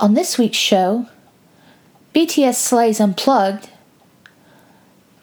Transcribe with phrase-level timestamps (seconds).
[0.00, 1.06] On this week's show,
[2.14, 3.70] BTS Slays Unplugged,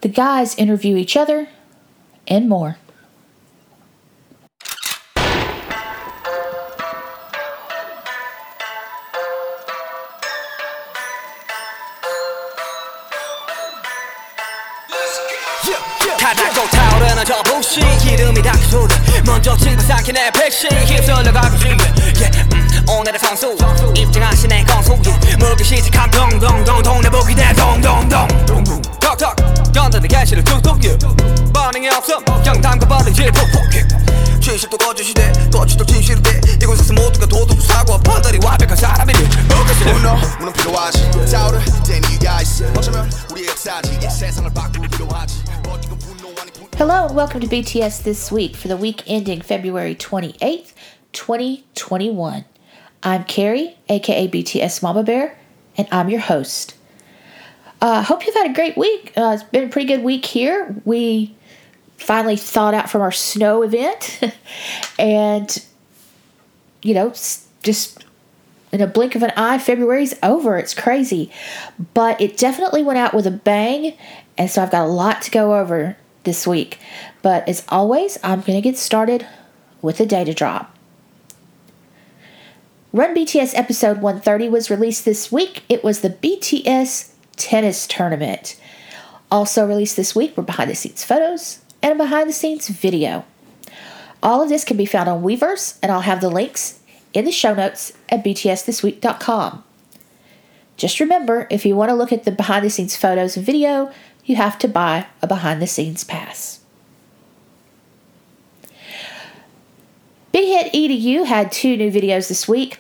[0.01, 1.47] the guys interview each other,
[2.27, 2.77] and more.
[16.19, 18.93] 가닥고 타오르는 저 불씨 기름이 닿기 소리
[19.25, 21.83] 먼저 집어삼킨 내 백신 휩쓸려 가기 지게
[22.19, 22.52] yeah.
[22.83, 23.55] 음, 오늘의 선수
[23.95, 25.37] 입증하신 내 건수 yeah.
[25.37, 28.27] 물기 시작한 동동동 동네 보기 내 동동동
[28.99, 29.35] 톡톡
[29.75, 30.97] 연단의 개시를 툭툭 yeah.
[31.53, 34.39] 반응이 없어 그냥 담가버리지 푹푹 yeah.
[34.41, 39.19] 진실도 거짓이돼 거짓도 진실이돼 이곳에서 모두가 도둑 사고 판단이 완벽한 사람이니
[39.93, 46.51] 문어 문은 필요하지 타오르 땐 이유가 있어 어쩌면 우리의 역사지 세상을 바꾸기로 하지 버티고 분노하니
[46.51, 50.71] 분 Hello and welcome to BTS This Week for the week ending February 28th,
[51.11, 52.45] 2021.
[53.06, 55.36] I'm Carrie, aka BTS Mama Bear,
[55.76, 56.74] and I'm your host.
[57.78, 59.12] Uh, hope you've had a great week.
[59.14, 60.74] Uh, it's been a pretty good week here.
[60.86, 61.36] We
[61.98, 64.20] finally thawed out from our snow event,
[64.98, 65.62] and
[66.80, 67.12] you know,
[67.62, 68.02] just
[68.72, 70.56] in a blink of an eye, February's over.
[70.56, 71.30] It's crazy.
[71.92, 73.98] But it definitely went out with a bang,
[74.38, 76.78] and so I've got a lot to go over this week.
[77.20, 79.26] But as always, I'm going to get started
[79.82, 80.73] with a data drop.
[82.94, 85.64] Run BTS episode 130 was released this week.
[85.68, 88.54] It was the BTS tennis tournament.
[89.32, 93.24] Also released this week were behind the scenes photos and a behind the scenes video.
[94.22, 96.78] All of this can be found on Weverse, and I'll have the links
[97.12, 99.64] in the show notes at btsthisweek.com.
[100.76, 103.92] Just remember, if you want to look at the behind the scenes photos and video,
[104.24, 106.60] you have to buy a behind the scenes pass.
[110.30, 112.78] Big Hit EDU had two new videos this week.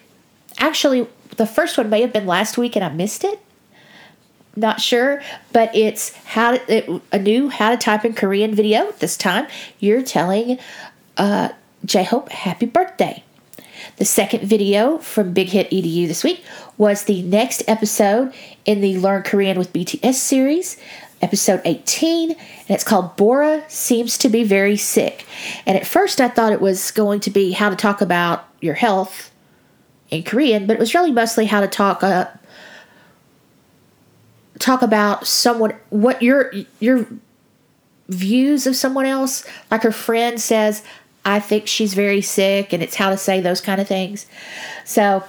[0.64, 3.38] Actually, the first one may have been last week and I missed it.
[4.56, 5.20] Not sure,
[5.52, 8.90] but it's how to, it, a new how to type in Korean video.
[8.92, 9.46] This time,
[9.78, 10.58] you're telling
[11.18, 11.50] uh,
[11.84, 13.22] J Hope happy birthday.
[13.98, 16.42] The second video from Big Hit EDU this week
[16.78, 18.32] was the next episode
[18.64, 20.78] in the Learn Korean with BTS series,
[21.20, 22.38] episode 18, and
[22.70, 25.26] it's called Bora Seems to Be Very Sick.
[25.66, 28.74] And at first I thought it was going to be how to talk about your
[28.74, 29.30] health
[30.14, 32.02] in Korean, but it was really mostly how to talk
[34.58, 37.06] talk about someone what your your
[38.08, 39.46] views of someone else.
[39.70, 40.82] Like her friend says,
[41.24, 44.26] I think she's very sick, and it's how to say those kind of things.
[44.84, 45.24] So,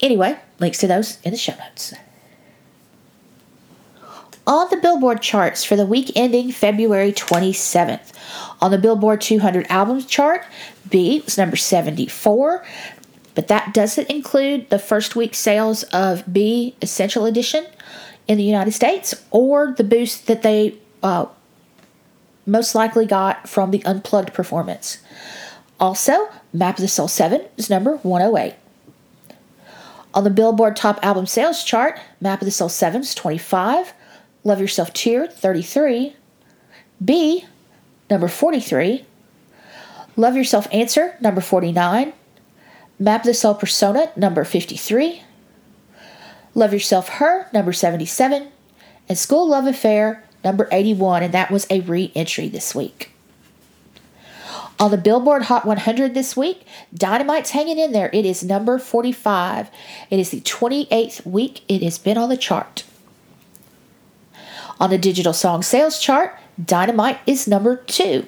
[0.00, 1.94] anyway, links to those in the show notes.
[4.44, 8.12] On the Billboard charts for the week ending February 27th.
[8.60, 10.44] On the Billboard 200 albums chart,
[10.88, 12.64] B was number 74,
[13.34, 17.66] but that doesn't include the first week sales of B Essential Edition
[18.28, 21.26] in the United States or the boost that they uh,
[22.46, 24.98] most likely got from the unplugged performance.
[25.80, 28.54] Also, Map of the Soul 7 is number 108.
[30.14, 33.94] On the Billboard Top Album Sales chart, Map of the Soul 7 is 25,
[34.44, 36.14] Love Yourself Tear 33,
[37.04, 37.46] B
[38.10, 39.04] number 43,
[40.16, 42.12] Love Yourself Answer number 49,
[42.98, 45.22] Map the Soul Persona number 53,
[46.54, 48.48] Love Yourself Her number 77,
[49.08, 53.12] and School Love Affair number 81, and that was a re entry this week.
[54.78, 58.10] On the Billboard Hot 100 this week, Dynamite's hanging in there.
[58.12, 59.70] It is number 45.
[60.10, 62.84] It is the 28th week it has been on the chart.
[64.80, 68.26] On the Digital Song Sales chart, Dynamite is number 2.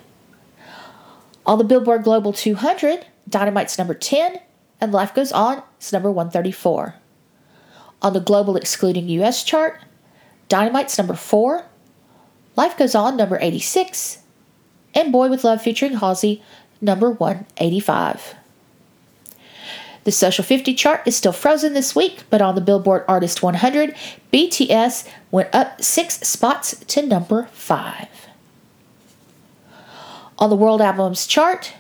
[1.47, 4.39] On the Billboard Global 200, Dynamite's number 10,
[4.85, 6.95] and Life Goes On is number 134.
[8.03, 9.81] On the Global Excluding US chart,
[10.51, 11.65] Dynamite's number 4,
[12.55, 14.19] Life Goes On number 86,
[14.95, 16.43] and Boy with Love featuring Halsey
[16.83, 18.35] number 185.
[20.05, 23.97] The Social 50 chart is still frozen this week, but on the Billboard Artist 100,
[24.35, 28.09] BTS went up six spots to number 5.
[30.39, 31.73] On the World Albums chart,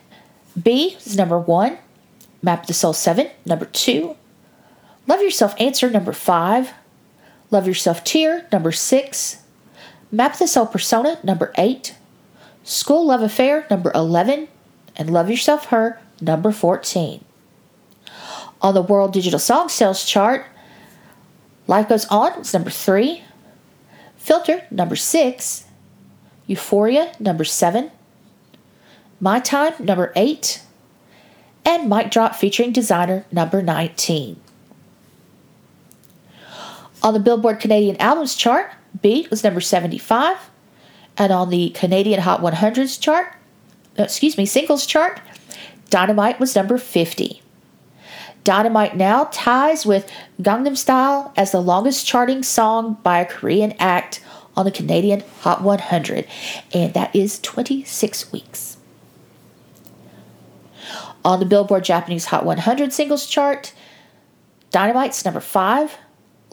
[0.60, 1.76] B is number 1,
[2.44, 4.14] Map the Soul 7, number 2,
[5.06, 6.74] Love Yourself Answer, number 5,
[7.50, 9.42] Love Yourself Tear, number 6,
[10.12, 11.94] Map the Soul Persona, number 8,
[12.62, 14.48] School Love Affair, number 11,
[14.94, 17.24] and Love Yourself Her, number 14.
[18.60, 20.44] On the World Digital Song Sales chart,
[21.66, 23.22] Life Goes On was number 3,
[24.18, 25.64] Filter, number 6,
[26.46, 27.90] Euphoria, number 7,
[29.18, 30.60] My Time, number 8,
[31.64, 34.40] and Mic Drop featuring Desiigner, number 19.
[37.02, 38.70] On the Billboard Canadian Albums chart,
[39.00, 40.50] B was number 75.
[41.16, 43.36] And on the Canadian Hot 100s chart,
[43.98, 45.20] uh, excuse me, singles chart,
[45.90, 47.42] Dynamite was number 50.
[48.42, 50.10] Dynamite now ties with
[50.40, 54.22] Gangnam Style as the longest charting song by a Korean act
[54.56, 56.26] on the Canadian Hot 100,
[56.72, 58.73] and that is 26 weeks.
[61.24, 63.72] On the Billboard Japanese Hot 100 singles chart,
[64.70, 65.96] Dynamite's number 5,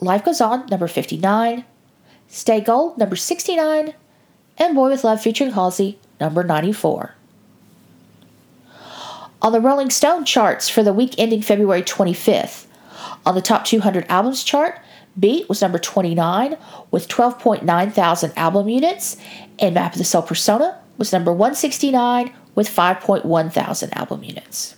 [0.00, 1.64] Life Goes On, number 59,
[2.28, 3.94] Stay Gold, number 69,
[4.56, 7.14] and Boy with Love featuring Halsey, number 94.
[9.42, 12.66] On the Rolling Stone charts for the week ending February 25th,
[13.26, 14.80] on the top 200 albums chart,
[15.18, 16.56] B was number 29
[16.90, 19.16] with 12.9 thousand album units,
[19.58, 24.76] and Map of the Soul Persona was number 169 with 5.1 thousand album units.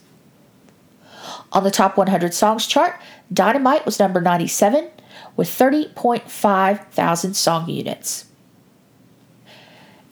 [1.52, 3.00] On the top 100 songs chart,
[3.32, 4.88] Dynamite was number 97
[5.36, 8.26] with 30.5 thousand song units.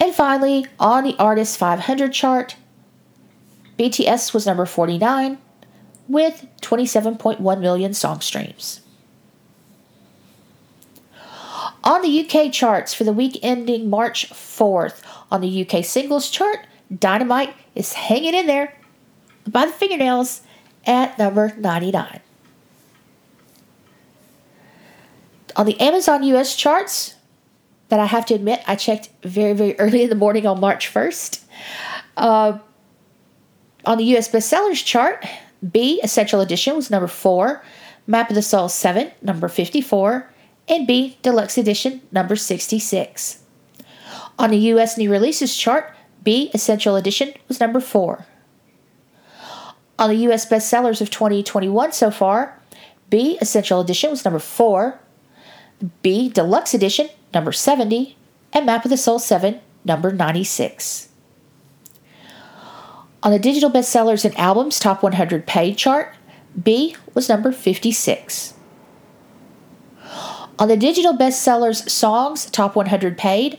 [0.01, 2.57] And finally, on the Artist 500 chart,
[3.79, 5.39] BTS was number 49
[6.09, 8.81] with 27.1 million song streams.
[11.85, 16.67] On the UK charts for the week ending March 4th, on the UK singles chart,
[16.99, 18.75] Dynamite is hanging in there
[19.49, 20.43] by the fingernails
[20.87, 22.21] at number 99.
[25.55, 27.17] On the Amazon US charts,
[27.93, 30.91] that I have to admit, I checked very, very early in the morning on March
[30.91, 31.45] 1st.
[32.17, 32.59] Uh,
[33.85, 35.27] on the US bestsellers chart,
[35.71, 37.63] B Essential Edition was number 4,
[38.07, 40.33] Map of the Soul 7, number 54,
[40.69, 43.41] and B Deluxe Edition, number 66.
[44.39, 48.27] On the US New Releases chart, B Essential Edition was number 4.
[49.99, 52.61] On the US bestsellers of 2021 so far,
[53.11, 54.99] B Essential Edition was number 4,
[56.03, 58.17] B Deluxe Edition, number 70,
[58.53, 61.09] and Map of the Soul 7, number 96.
[63.23, 66.15] On the digital bestsellers and albums top 100 paid chart,
[66.61, 68.55] B was number 56.
[70.59, 73.59] On the digital bestsellers songs top 100 paid,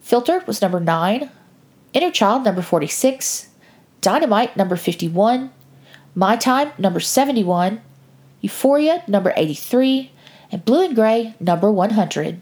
[0.00, 1.30] Filter was number 9,
[1.92, 3.48] Inner Child number 46,
[4.00, 5.50] Dynamite number 51,
[6.14, 7.80] My Time number 71,
[8.40, 10.12] Euphoria number 83,
[10.52, 12.40] and Blue and Gray number 100.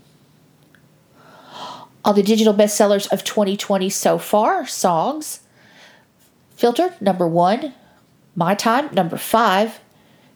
[2.05, 5.41] On the digital bestsellers of 2020 so far, songs.
[6.55, 7.73] Filter number 1,
[8.37, 9.81] My Time number 5,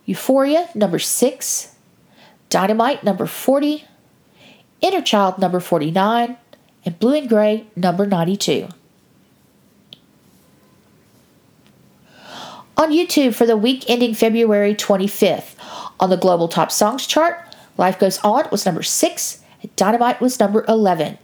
[0.05, 1.75] Euphoria number 6,
[2.49, 3.85] Dynamite number 40,
[4.81, 6.37] Inner Child number 49,
[6.83, 8.69] and Blue and Gray number 92.
[12.75, 15.53] On YouTube for the week ending February 25th,
[15.99, 20.39] on the Global Top Songs chart, Life Goes On was number 6, and Dynamite was
[20.39, 21.19] number 11.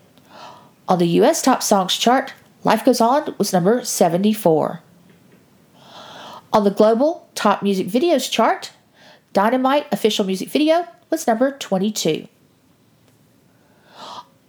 [0.88, 4.84] On the US Top Songs chart, Life Goes On was number 74.
[6.54, 8.72] On the Global Top Music Videos chart,
[9.34, 12.28] Dynamite Official Music Video was number 22.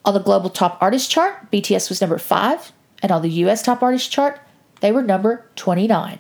[0.05, 2.73] On the Global Top Artist chart, BTS was number 5,
[3.03, 4.39] and on the US Top Artist chart,
[4.81, 6.19] they were number 29.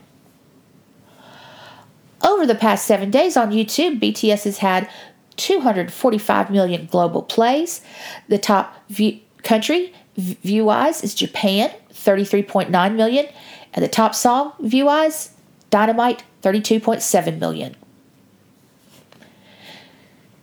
[2.40, 4.88] Over the past seven days on YouTube, BTS has had
[5.36, 7.82] 245 million global plays.
[8.28, 13.26] The top view, country view wise is Japan, 33.9 million,
[13.74, 15.32] and the top song view wise,
[15.68, 17.76] Dynamite, 32.7 million.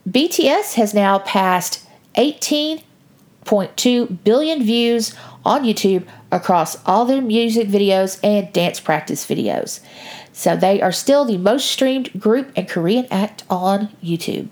[0.07, 8.53] BTS has now passed 18.2 billion views on YouTube across all their music videos and
[8.53, 9.79] dance practice videos.
[10.37, 14.49] So they are still the most streamed group and Korean act on YouTube.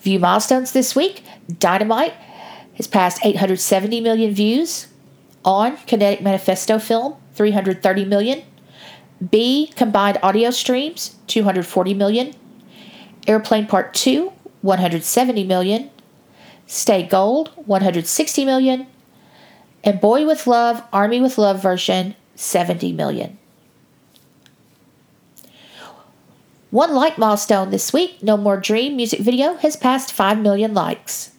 [0.00, 1.24] View milestones this week
[1.58, 2.12] Dynamite
[2.74, 4.88] has passed 870 million views
[5.46, 8.42] on Kinetic Manifesto film, 330 million.
[9.30, 12.34] B combined audio streams, 240 million.
[13.26, 15.90] Airplane Part 2, 170 million.
[16.66, 18.86] Stay Gold, 160 million.
[19.82, 23.36] And Boy with Love, Army with Love version, 70 million.
[26.70, 31.32] One like milestone this week, No More Dream music video has passed 5 million likes.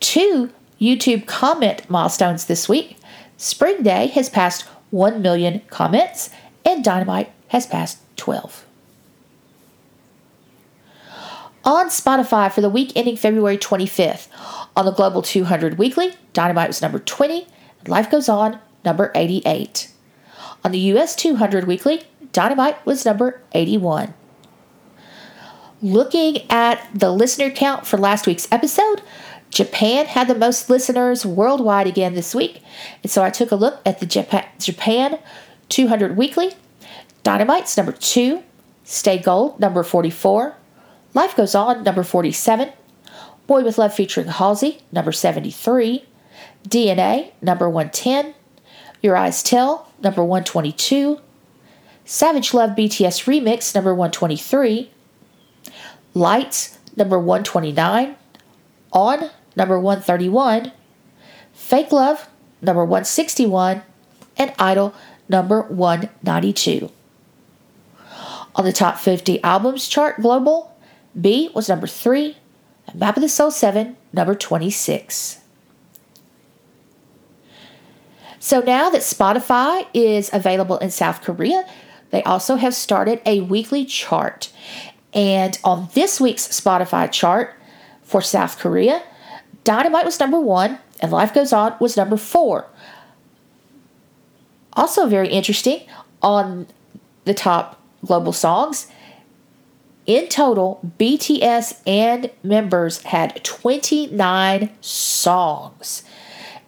[0.00, 2.96] Two YouTube comment milestones this week.
[3.36, 6.30] Spring Day has passed 1 million comments,
[6.64, 8.64] and Dynamite has passed 12.
[11.64, 14.28] On Spotify for the week ending February 25th,
[14.74, 17.46] on the Global 200 Weekly, Dynamite was number 20,
[17.80, 19.90] and Life Goes On, number 88.
[20.64, 24.14] On the US 200 Weekly, Dynamite was number 81.
[25.82, 29.02] Looking at the listener count for last week's episode,
[29.50, 32.62] Japan had the most listeners worldwide again this week.
[33.02, 35.18] And so I took a look at the Japan, Japan
[35.68, 36.52] 200 Weekly.
[37.22, 38.42] Dynamite's number two,
[38.84, 40.56] Stay Gold, number 44,
[41.14, 42.72] Life Goes On, number 47,
[43.46, 46.04] Boy with Love featuring Halsey, number 73,
[46.68, 48.34] DNA, number 110,
[49.02, 51.18] Your Eyes Tell, number 122,
[52.04, 54.90] Savage Love BTS Remix, number 123,
[56.14, 58.14] Lights, number 129,
[58.92, 60.70] On, number 131,
[61.52, 62.28] Fake Love,
[62.60, 63.82] number 161,
[64.36, 64.94] and Idol,
[65.28, 66.88] number 192.
[68.54, 70.76] On the top 50 albums chart global,
[71.20, 72.36] B was number 3,
[72.86, 75.41] and Map of the Soul 7, number 26.
[78.42, 81.64] So now that Spotify is available in South Korea,
[82.10, 84.50] they also have started a weekly chart.
[85.14, 87.54] And on this week's Spotify chart
[88.02, 89.00] for South Korea,
[89.62, 92.66] Dynamite was number one and Life Goes On was number four.
[94.72, 95.82] Also, very interesting
[96.20, 96.66] on
[97.24, 98.88] the top global songs.
[100.04, 106.02] In total, BTS and members had 29 songs.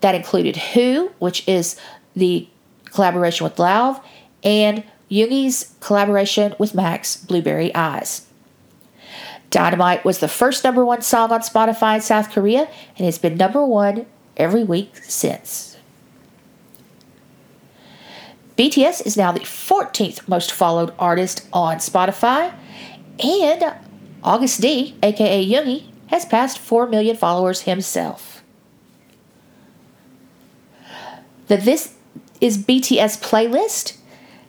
[0.04, 1.80] That included Who, which is
[2.14, 2.46] the
[2.84, 4.04] collaboration with Lauv,
[4.42, 8.26] and Yoongi's collaboration with Max, Blueberry Eyes.
[9.49, 12.68] Dynamite was the first number one song on Spotify in South Korea
[12.99, 14.04] and has been number one
[14.37, 15.78] every week since.
[18.58, 22.52] BTS is now the 14th most followed artist on Spotify,
[23.25, 23.75] and
[24.23, 28.33] August D, aka Yoongi, has passed 4 million followers himself.
[31.46, 31.94] The This
[32.40, 33.98] Is BTS playlist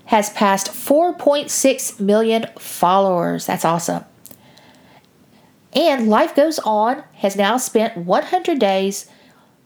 [0.06, 3.46] has passed 4.6 million followers.
[3.48, 4.06] That's awesome.
[5.74, 9.10] And Life Goes On has now spent 100 days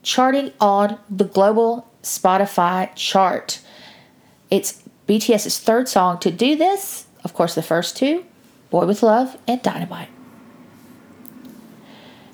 [0.02, 3.62] charting on the global Spotify chart.
[4.50, 7.06] It's BTS's third song to do this.
[7.24, 8.26] Of course, the first two
[8.72, 10.10] Boy with Love and Dynamite.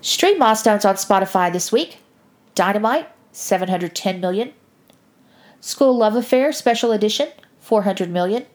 [0.01, 1.97] Stream milestones on Spotify this week
[2.53, 4.53] Dynamite, 710 million.
[5.65, 7.27] School Love Affair Special Edition,
[7.59, 8.45] 400 million.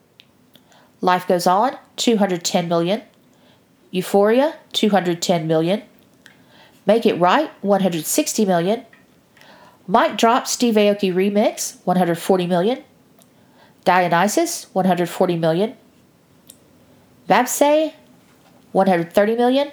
[1.01, 3.03] Life Goes On, 210 million.
[3.91, 5.83] Euphoria, 210 million.
[6.87, 8.87] Make It Right, 160 million.
[9.89, 12.85] Mic Drop Steve Aoki Remix, 140 million.
[13.85, 15.77] Dionysus, 140 million.
[17.29, 17.93] Baepsae,
[18.71, 19.73] 130 million.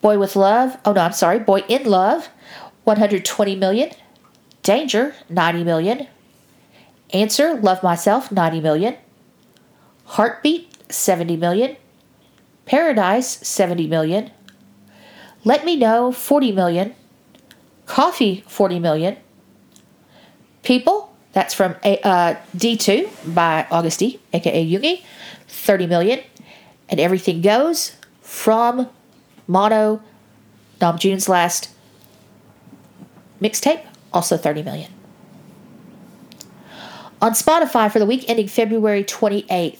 [0.00, 2.30] Boy with Love, oh no, I'm sorry, Boy in Love,
[2.84, 3.90] 120 million.
[4.64, 6.08] Danger, 90 million.
[7.12, 8.96] Answer, Love Myself, 90 million.
[10.06, 11.76] Heartbeat, 70 million.
[12.64, 14.30] Paradise, 70 million.
[15.44, 16.94] Let Me Know, 40 million.
[17.84, 19.16] Coffee, 40 million.
[20.62, 25.02] People, that's from uh, D2 by August D, aka Yoongi,
[25.46, 26.20] 30 million.
[26.88, 28.88] And Everything Goes from
[29.46, 30.00] Mono,
[30.80, 31.68] Namjoon's last
[33.42, 34.90] mixtape, also 30 million.
[37.20, 39.78] On Spotify for the week ending February 28th,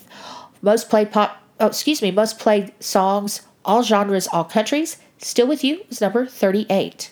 [0.61, 5.65] most played pop, oh, excuse me, most played songs, all genres, all countries, Still With
[5.65, 7.11] You was number 38.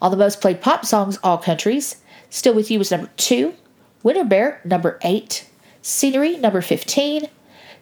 [0.00, 1.96] On the most played pop songs, all countries,
[2.30, 3.54] Still With You was number two.
[4.02, 5.48] Winter Bear, number eight.
[5.82, 7.28] Scenery, number 15.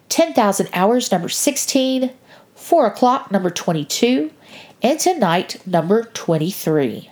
[0.09, 2.11] 10,000 Hours, number 16.
[2.55, 4.31] 4 O'Clock, number 22.
[4.81, 7.09] And Tonight, number 23.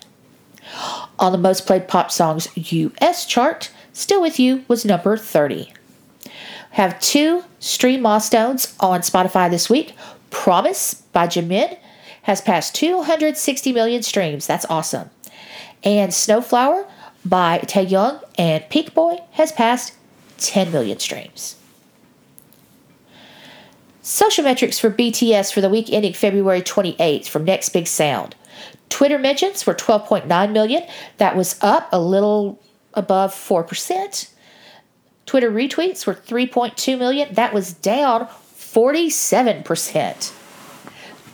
[1.20, 5.72] On the most played pop songs US chart, Still With You was number 30.
[6.72, 9.94] Have two stream milestones on Spotify this week.
[10.30, 11.78] Promise by Jimin
[12.24, 14.48] has passed 260 million streams.
[14.48, 15.10] That's awesome.
[15.84, 16.88] And Snowflower
[17.26, 19.94] by Taehyung and Peakboy has passed
[20.38, 21.56] 10 million streams.
[24.02, 28.36] Social metrics for BTS for the week ending February 28th from Next Big Sound.
[28.92, 30.84] Twitter mentions were 12.9 million.
[31.18, 32.62] That was up a little
[32.94, 34.30] above 4%.
[35.26, 37.34] Twitter retweets were 3.2 million.
[37.34, 40.34] That was down 47%.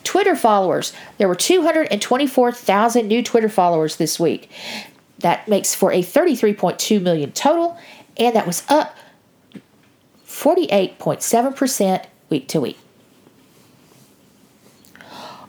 [0.04, 0.92] Twitter followers.
[1.18, 4.50] There were 224,000 new Twitter followers this week.
[5.18, 7.76] That makes for a 33.2 million total,
[8.16, 8.96] and that was up
[10.24, 12.78] 48.7% week to week.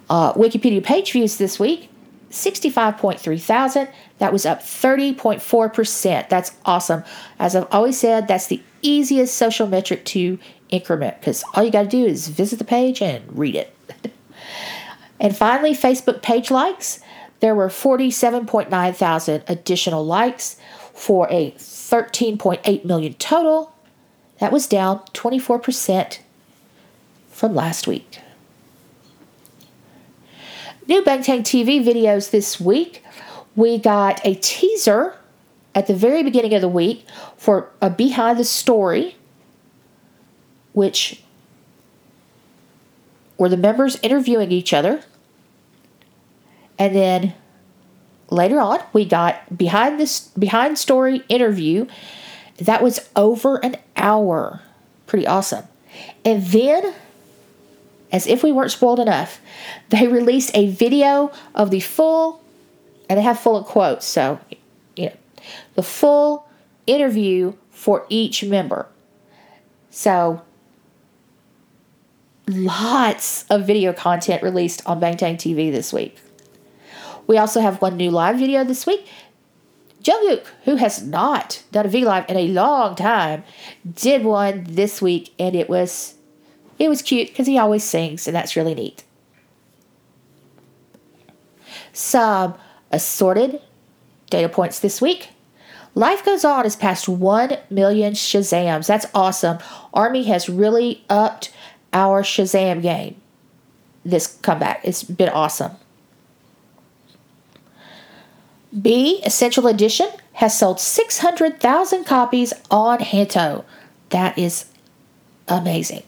[0.10, 1.89] Uh, Wikipedia page views this week
[2.32, 3.90] 65.3 thousand.
[4.20, 6.30] That was up 30.4%.
[6.30, 7.04] That's awesome.
[7.40, 11.84] As I've always said, that's the easiest social metric to increment because all you got
[11.84, 13.76] to do is visit the page and read it.
[15.20, 17.00] and finally, Facebook page likes.
[17.40, 20.58] There were 47.9 thousand additional likes
[20.94, 23.74] for a 13.8 million total.
[24.40, 26.20] That was down 24%
[27.30, 28.20] from last week.
[30.90, 33.04] New Bangtan TV videos this week.
[33.56, 35.14] We got a teaser
[35.76, 37.06] at the very beginning of the week
[37.38, 39.16] for a behind the story,
[40.74, 41.22] which
[43.38, 45.04] were the members interviewing each other.
[46.80, 47.36] And then
[48.32, 51.86] later on, we got behind this behind story interview.
[52.58, 54.64] That was over an hour.
[55.06, 55.66] Pretty awesome.
[56.26, 56.96] And then,
[58.12, 59.42] as if we weren't spoiled enough,
[59.90, 62.42] they released a video of the full,
[63.10, 64.40] and they have full of quotes, so
[64.96, 65.16] you know,
[65.76, 66.48] the full
[66.88, 68.88] interview for each member.
[69.92, 70.42] So,
[72.48, 76.18] lots of video content released on Bangtan TV this week.
[77.28, 79.08] We also have one new live video this week.
[80.02, 83.44] Jungkook, who has not done a V live in a long time,
[83.94, 86.16] did one this week, and it was
[86.80, 89.04] it was cute because he always sings, and that's really neat.
[91.94, 92.56] Some
[92.92, 93.62] assorted
[94.30, 95.30] data points this week.
[95.96, 98.88] Life Goes On has passed 1 million Shazams.
[98.88, 99.58] That's awesome.
[99.94, 101.52] Army has really upped
[101.92, 103.20] our Shazam game
[104.06, 104.82] this comeback.
[104.84, 105.72] It's been awesome.
[108.82, 113.66] B Essential Edition has sold 600,000 copies on Hanteo.
[114.10, 114.66] That is
[115.48, 116.04] amazing.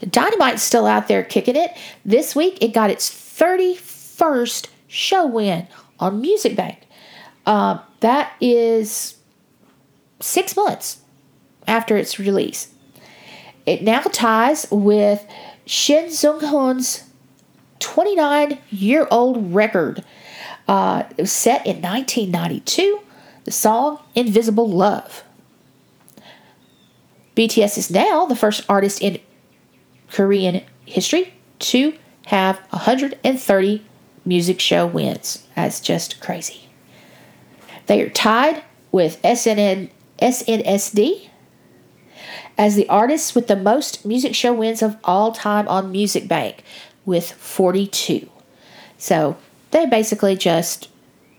[0.00, 1.76] Dynamite's still out there kicking it.
[2.04, 5.66] This week it got its 31st show win
[5.98, 6.80] on Music Bank.
[7.44, 9.16] Uh, that is
[10.20, 10.98] six months
[11.66, 12.72] after its release.
[13.64, 15.26] It now ties with
[15.64, 17.04] Shin Seung Hun's
[17.80, 20.04] 29 year old record.
[20.68, 23.00] Uh, it was set in 1992.
[23.44, 25.22] The song Invisible Love.
[27.36, 29.20] BTS is now the first artist in
[30.10, 31.94] Korean history to
[32.26, 33.84] have 130
[34.24, 35.46] music show wins.
[35.54, 36.68] That's just crazy.
[37.86, 41.28] They are tied with SNN, SNSD
[42.58, 46.62] as the artists with the most music show wins of all time on Music Bank
[47.04, 48.28] with 42.
[48.98, 49.36] So
[49.70, 50.88] they basically just,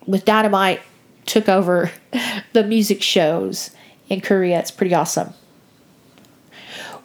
[0.05, 0.81] with Dynamite,
[1.25, 1.91] took over
[2.53, 3.71] the music shows
[4.09, 4.59] in Korea.
[4.59, 5.33] It's pretty awesome.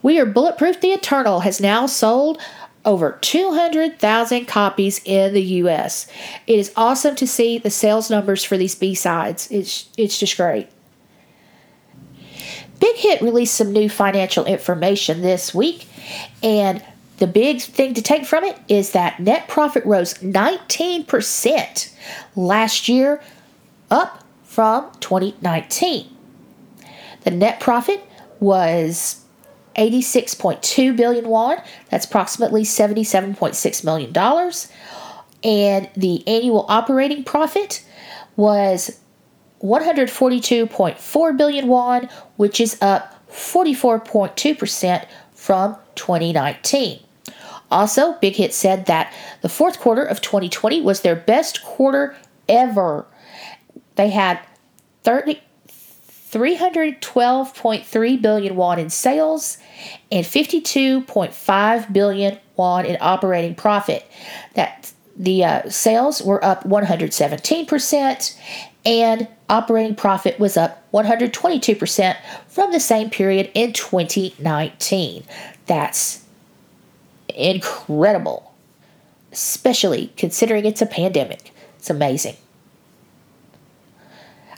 [0.03, 2.41] We Are Bulletproof the Eternal has now sold
[2.85, 6.09] over 200,000 copies in the US.
[6.49, 9.49] It is awesome to see the sales numbers for these B-sides.
[9.53, 10.69] It's it's just great.
[12.81, 15.87] Big Hit released some new financial information this week
[16.43, 16.83] and
[17.19, 21.95] the big thing to take from it is that net profit rose 19%
[22.35, 23.23] last year,
[23.93, 26.09] up from 2019.
[27.21, 28.03] The net profit
[28.41, 29.22] was
[29.75, 34.13] 86.2 billion won, that's approximately $77.6 million.
[35.45, 37.85] And the annual operating profit
[38.37, 39.01] was
[39.63, 47.01] 142.4 billion won, which is up 44.2% from 2019.
[47.71, 52.15] Also, Big Hit said that the fourth quarter of 2020 was their best quarter
[52.49, 53.07] ever.
[53.97, 54.39] They had
[55.05, 59.57] 30, 312.3 billion won in sales
[60.11, 64.07] and 52.5 billion won in operating profit.
[64.55, 68.39] That the uh, sales were up 117%
[68.85, 72.17] and operating profit was up 122%
[72.49, 75.25] from the same period in 2019.
[75.67, 76.25] That's
[77.29, 78.53] incredible,
[79.31, 81.53] especially considering it's a pandemic.
[81.79, 82.37] It's amazing.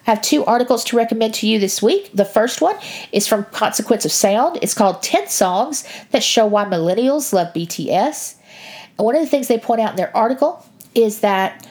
[0.07, 2.11] I have two articles to recommend to you this week.
[2.13, 2.77] The first one
[3.11, 4.59] is from Consequence of Sound.
[4.61, 8.35] It's called 10 Songs That Show Why Millennials Love BTS.
[8.99, 10.65] And one of the things they point out in their article
[10.95, 11.67] is that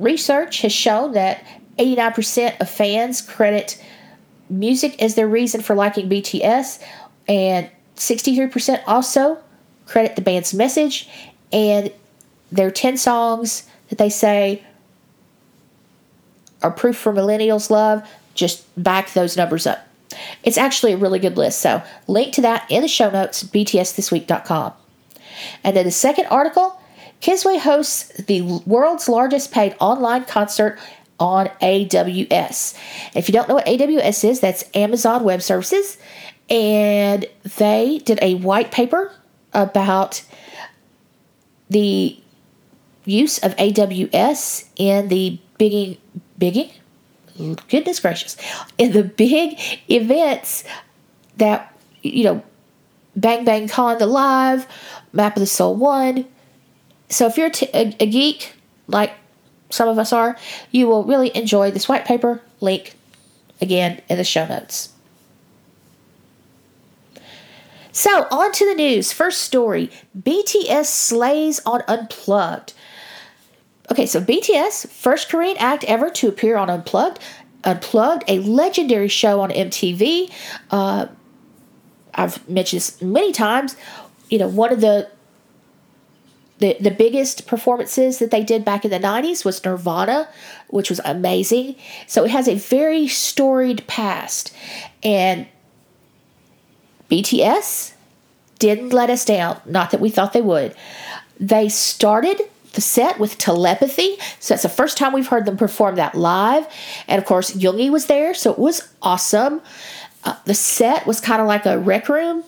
[0.00, 1.44] research has shown that
[1.78, 3.82] 89% of fans credit
[4.48, 6.82] music as their reason for liking BTS,
[7.28, 9.38] and 63% also
[9.86, 11.08] credit the band's message
[11.52, 11.92] and
[12.50, 14.64] their 10 songs that they say
[16.62, 19.86] are proof for millennials' love, just back those numbers up.
[20.42, 21.60] It's actually a really good list.
[21.60, 24.72] So, link to that in the show notes, btsthisweek.com.
[25.64, 26.80] And then the second article
[27.20, 30.78] Kiswe hosts the world's largest paid online concert
[31.18, 32.76] on AWS.
[33.14, 35.98] If you don't know what AWS is, that's Amazon Web Services.
[36.48, 37.26] And
[37.58, 39.12] they did a white paper
[39.52, 40.22] about
[41.68, 42.18] the
[43.04, 45.98] use of AWS in the bigging,
[46.40, 46.70] bigging?
[47.68, 48.36] Goodness gracious.
[48.76, 50.64] In the big events
[51.36, 52.42] that, you know,
[53.14, 54.66] Bang Bang Con the Live,
[55.12, 56.26] Map of the Soul 1.
[57.08, 58.54] So if you're t- a, a geek,
[58.88, 59.12] like
[59.70, 60.36] some of us are,
[60.70, 62.96] you will really enjoy this white paper link
[63.60, 64.90] again in the show notes.
[67.92, 69.12] So, on to the news.
[69.12, 72.72] First story BTS slays on Unplugged.
[73.90, 77.18] Okay, so BTS, first Korean act ever to appear on Unplugged.
[77.64, 80.30] Unplugged, a legendary show on MTV.
[80.70, 81.06] Uh,
[82.14, 83.76] I've mentioned this many times.
[84.28, 85.10] You know, one of the
[86.58, 90.28] the, the biggest performances that they did back in the 90s was Nirvana,
[90.68, 91.74] which was amazing.
[92.06, 94.54] So it has a very storied past.
[95.02, 95.48] And
[97.10, 97.94] BTS
[98.58, 99.58] didn't let us down.
[99.64, 100.76] Not that we thought they would.
[101.38, 102.42] They started
[102.78, 104.16] set with telepathy.
[104.38, 106.66] So that's the first time we've heard them perform that live.
[107.08, 109.60] And of course, Yoongi was there, so it was awesome.
[110.24, 112.44] Uh, the set was kind of like a rec room.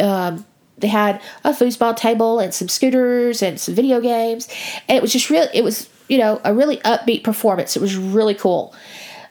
[0.00, 0.44] Um,
[0.78, 4.48] they had a foosball table and some scooters and some video games.
[4.88, 7.76] And it was just really, it was, you know, a really upbeat performance.
[7.76, 8.74] It was really cool.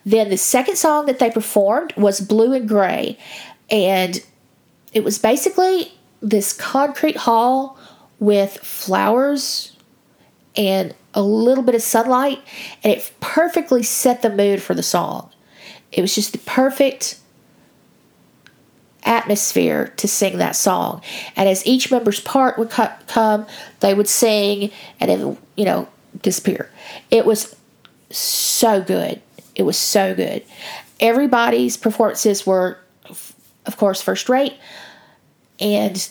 [0.06, 3.18] Then the second song that they performed was Blue and Gray.
[3.70, 4.24] And
[4.94, 5.92] it was basically
[6.22, 7.78] this concrete hall
[8.20, 9.73] with flowers
[10.56, 12.40] and a little bit of sunlight.
[12.84, 15.30] And it perfectly set the mood for the song.
[15.92, 17.20] It was just the perfect
[19.06, 21.02] atmosphere to sing that song.
[21.36, 23.46] And as each member's part would come,
[23.82, 25.88] they would sing and then, you know,
[26.22, 26.72] disappear.
[27.12, 27.56] It was
[28.10, 29.22] so good.
[29.56, 30.44] It was so good.
[31.00, 34.54] Everybody's performances were, of course, first rate.
[35.60, 36.10] And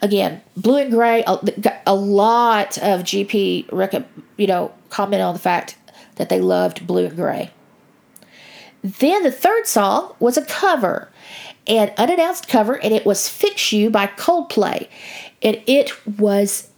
[0.00, 1.38] again, blue and gray, a,
[1.86, 5.76] a lot of GP, you know, comment on the fact
[6.16, 7.50] that they loved blue and gray.
[8.82, 11.10] Then the third song was a cover,
[11.66, 14.88] an unannounced cover, and it was Fix You by Coldplay.
[15.42, 16.70] And it was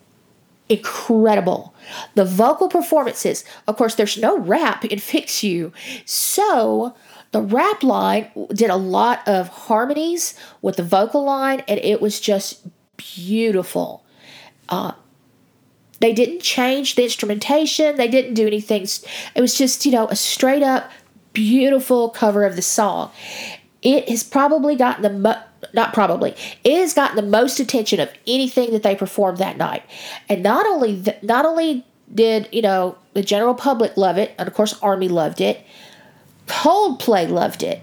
[0.68, 1.74] incredible.
[2.14, 5.72] The vocal performances, of course, there's no rap in Fix You.
[6.04, 6.94] So
[7.32, 12.20] the rap line did a lot of harmonies with the vocal line, and it was
[12.20, 12.66] just
[12.98, 14.04] beautiful.
[14.68, 14.92] Uh,
[16.00, 18.82] they didn't change the instrumentation, they didn't do anything.
[19.34, 20.90] It was just, you know, a straight up
[21.32, 23.10] beautiful cover of the song.
[23.82, 26.34] It has probably gotten the mo- not probably
[26.64, 29.82] it has gotten the most attention of anything that they performed that night.
[30.28, 34.48] And not only th- not only did you know the general public love it, and
[34.48, 35.64] of course Army loved it.
[36.46, 37.82] Coldplay loved it.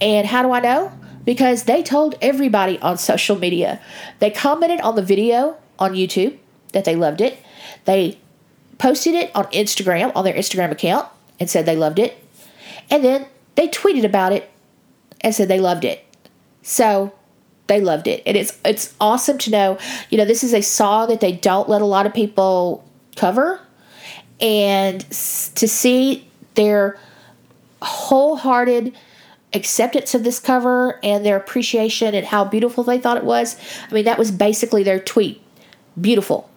[0.00, 0.92] And how do I know?
[1.24, 3.80] Because they told everybody on social media.
[4.18, 6.38] They commented on the video on YouTube
[6.72, 7.38] that they loved it.
[7.84, 8.18] They
[8.78, 11.08] posted it on Instagram, on their Instagram account,
[11.38, 12.18] and said they loved it.
[12.90, 14.50] And then they tweeted about it
[15.20, 16.04] and said they loved it.
[16.62, 17.12] So
[17.66, 18.22] they loved it.
[18.26, 19.78] And it's it's awesome to know,
[20.10, 22.84] you know, this is a song that they don't let a lot of people
[23.16, 23.60] cover
[24.40, 26.98] and to see their
[27.80, 28.96] wholehearted
[29.54, 33.56] acceptance of this cover and their appreciation and how beautiful they thought it was.
[33.90, 35.42] I mean, that was basically their tweet.
[36.00, 36.48] Beautiful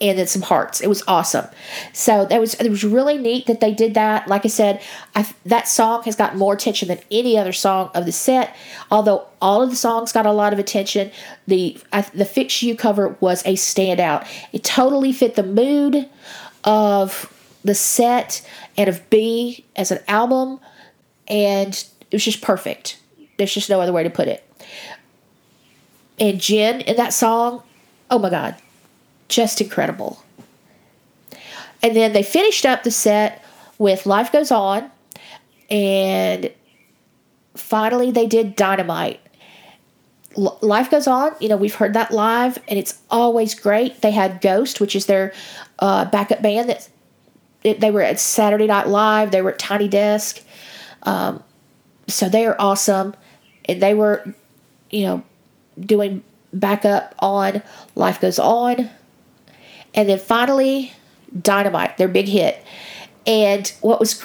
[0.00, 0.80] and then some hearts.
[0.80, 1.46] It was awesome.
[1.92, 4.28] So that was it was really neat that they did that.
[4.28, 4.82] Like I said,
[5.14, 8.54] I, that song has got more attention than any other song of the set.
[8.90, 11.10] Although all of the songs got a lot of attention,
[11.46, 14.26] the I, the Fix You cover was a standout.
[14.52, 16.08] It totally fit the mood
[16.64, 17.32] of
[17.64, 18.46] the set
[18.76, 20.60] and of B as an album,
[21.28, 21.74] and
[22.10, 22.98] it was just perfect.
[23.36, 24.42] There's just no other way to put it.
[26.18, 27.62] And Jin in that song,
[28.10, 28.56] oh my god,
[29.28, 30.22] just incredible.
[31.82, 33.44] And then they finished up the set
[33.78, 34.90] with Life Goes On,
[35.68, 36.50] and
[37.54, 39.20] finally they did Dynamite.
[40.36, 44.00] Life Goes On, you know, we've heard that live, and it's always great.
[44.00, 45.32] They had Ghost, which is their
[45.78, 46.88] uh, backup band that
[47.62, 50.42] they were at Saturday Night Live, they were at Tiny Desk.
[51.02, 51.42] Um,
[52.08, 53.14] so they are awesome.
[53.66, 54.34] And they were,
[54.90, 55.22] you know,
[55.78, 57.62] doing backup on
[57.94, 58.90] Life Goes On.
[59.94, 60.92] And then finally,
[61.40, 62.62] Dynamite, their big hit.
[63.26, 64.24] And what was,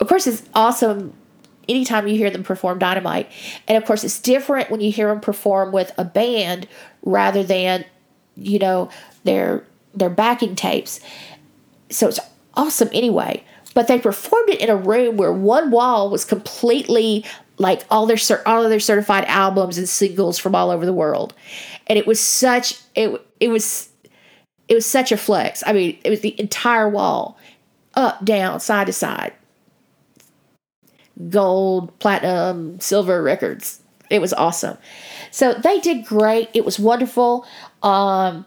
[0.00, 1.12] of course, it's awesome
[1.68, 3.30] anytime you hear them perform Dynamite.
[3.66, 6.68] And of course, it's different when you hear them perform with a band
[7.02, 7.84] rather than,
[8.36, 8.90] you know,
[9.24, 11.00] their their backing tapes.
[11.90, 12.20] So it's
[12.54, 13.44] awesome anyway.
[13.74, 17.24] But they performed it in a room where one wall was completely
[17.58, 21.34] like all their all of their certified albums and singles from all over the world,
[21.86, 23.88] and it was such it it was
[24.68, 25.62] it was such a flex.
[25.66, 27.38] I mean, it was the entire wall,
[27.94, 29.32] up, down, side to side,
[31.28, 33.80] gold, platinum, silver records.
[34.10, 34.76] It was awesome.
[35.30, 36.50] So they did great.
[36.52, 37.46] It was wonderful.
[37.82, 38.44] Um,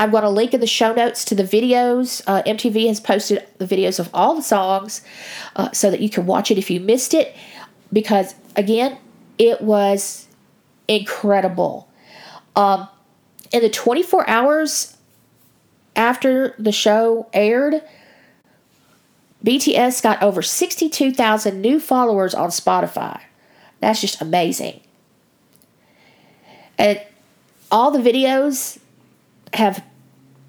[0.00, 2.22] I've got a link in the show notes to the videos.
[2.26, 5.02] Uh, MTV has posted the videos of all the songs
[5.56, 7.36] uh, so that you can watch it if you missed it.
[7.92, 8.96] Because, again,
[9.36, 10.26] it was
[10.88, 11.86] incredible.
[12.56, 12.88] Um,
[13.52, 14.96] in the 24 hours
[15.94, 17.82] after the show aired,
[19.44, 23.20] BTS got over 62,000 new followers on Spotify.
[23.80, 24.80] That's just amazing.
[26.78, 27.02] And
[27.70, 28.78] all the videos
[29.52, 29.84] have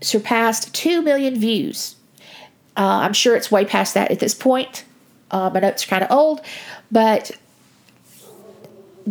[0.02, 1.96] surpassed 2 million views.
[2.78, 4.84] Uh, I'm sure it's way past that at this point.
[5.30, 6.42] Uh, my notes are kind of old,
[6.92, 7.32] but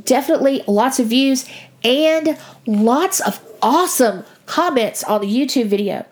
[0.05, 1.49] definitely lots of views
[1.85, 6.05] and lots of awesome comments on the YouTube video.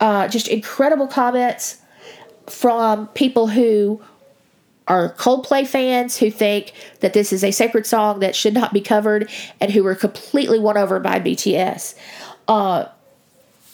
[0.00, 1.80] Uh, just incredible comments
[2.46, 4.00] from people who
[4.88, 8.80] are Coldplay fans who think that this is a sacred song that should not be
[8.80, 9.28] covered
[9.60, 11.94] and who were completely won over by BTS.
[12.46, 12.86] Uh,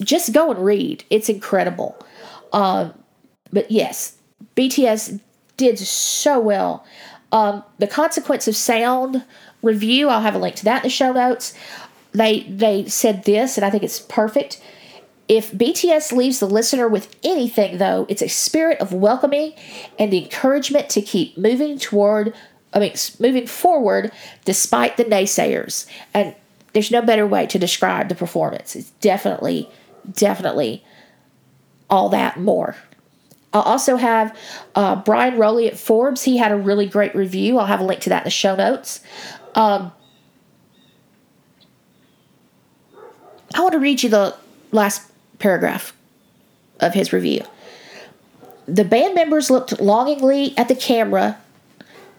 [0.03, 1.05] just go and read.
[1.11, 1.97] It's incredible.
[2.53, 2.95] Um,
[3.53, 4.17] but yes,
[4.57, 5.21] BTS
[5.57, 6.85] did so well.
[7.31, 9.25] Um, the Consequence of Sound
[9.63, 11.55] review, I'll have a link to that in the show notes.
[12.13, 14.61] They they said this, and I think it's perfect.
[15.29, 19.55] If BTS leaves the listener with anything, though, it's a spirit of welcoming
[19.99, 22.35] and the encouragement to keep moving toward,
[22.75, 24.13] I mean, moving forward
[24.45, 25.87] despite the naysayers.
[26.13, 26.35] And
[26.75, 28.77] there's no better way to describe the performance.
[28.77, 29.71] It's definitely,
[30.11, 30.85] definitely
[31.89, 32.77] all that more.
[33.53, 34.37] I'll also have
[34.75, 36.23] uh, Bryan Rolli at Forbes.
[36.23, 37.59] He had a really great review.
[37.59, 39.01] I'll have a link to that in the show notes.
[39.55, 39.93] Um,
[43.55, 44.35] I want to read you the
[44.71, 45.95] last paragraph
[46.81, 47.43] of his review.
[48.67, 51.39] The band members looked longingly at the camera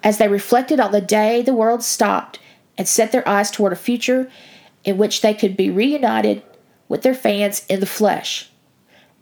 [0.03, 2.39] as they reflected on the day the world stopped
[2.77, 4.29] and set their eyes toward a future
[4.83, 6.43] in which they could be reunited
[6.93, 8.51] with their fans in the flesh.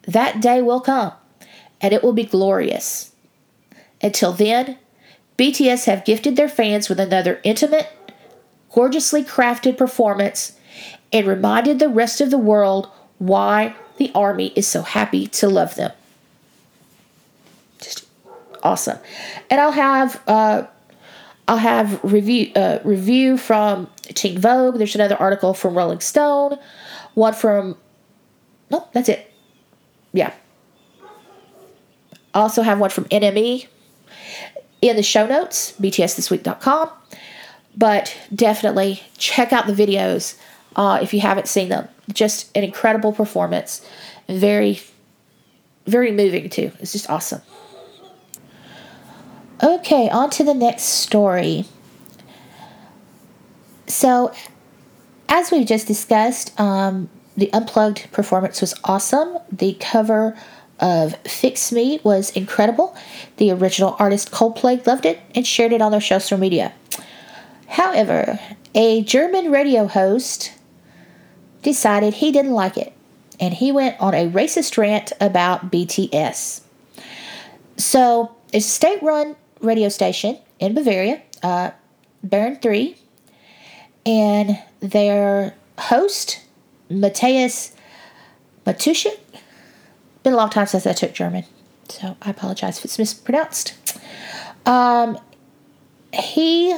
[0.02, 1.14] That day will come,
[1.80, 3.14] and it will be glorious.
[4.04, 4.78] Until then,
[5.38, 7.88] BTS have gifted their fans with another intimate,
[8.74, 10.60] gorgeously crafted performance
[11.14, 15.76] and reminded the rest of the world why the army is so happy to love
[15.76, 15.94] them.
[17.80, 18.06] Just
[18.64, 19.00] awesome.
[19.50, 20.64] And I'll have uh,
[21.48, 24.78] I'll have review uh, review from Teen Vogue.
[24.78, 26.60] There's another article from Rolling Stone.
[27.14, 27.78] One from
[28.70, 29.32] nope, that's it.
[30.14, 30.34] Yeah.
[32.34, 33.68] I also have one from NME
[34.82, 36.90] in the show notes, btsthisweek.com.
[37.78, 40.38] But definitely check out the videos
[40.76, 41.88] uh, if you haven't seen them.
[42.12, 43.88] Just an incredible performance.
[44.28, 44.82] Very,
[45.86, 46.72] very moving too.
[46.80, 47.42] It's just awesome.
[49.64, 51.66] Okay, on to the next story.
[53.88, 54.34] So,
[55.32, 59.38] as we've just discussed, um, the unplugged performance was awesome.
[59.50, 60.38] The cover
[60.80, 62.96] of Fix Me was incredible.
[63.38, 66.74] The original artist Coldplay loved it and shared it on their social media.
[67.68, 68.40] However,
[68.76, 70.52] a German radio host
[71.62, 72.92] decided he didn't like it
[73.40, 76.62] and he went on a racist rant about BTS.
[77.78, 81.72] So, a state run radio station in Bavaria, uh,
[82.28, 82.98] Bayern 3,
[84.06, 86.42] and their host,
[86.90, 87.76] Matthias
[88.66, 89.20] Matuschik,
[90.24, 91.46] been a long time since I took German,
[91.90, 93.76] so I apologize if it's mispronounced.
[94.66, 95.18] Um,
[96.14, 96.78] he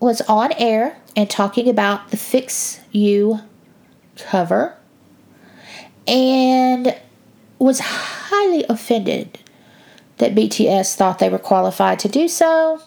[0.00, 3.40] was on air and talking about the Fix You
[4.16, 4.76] cover
[6.06, 6.96] and
[7.58, 9.38] was highly offended
[10.18, 12.80] that BTS thought they were qualified to do so,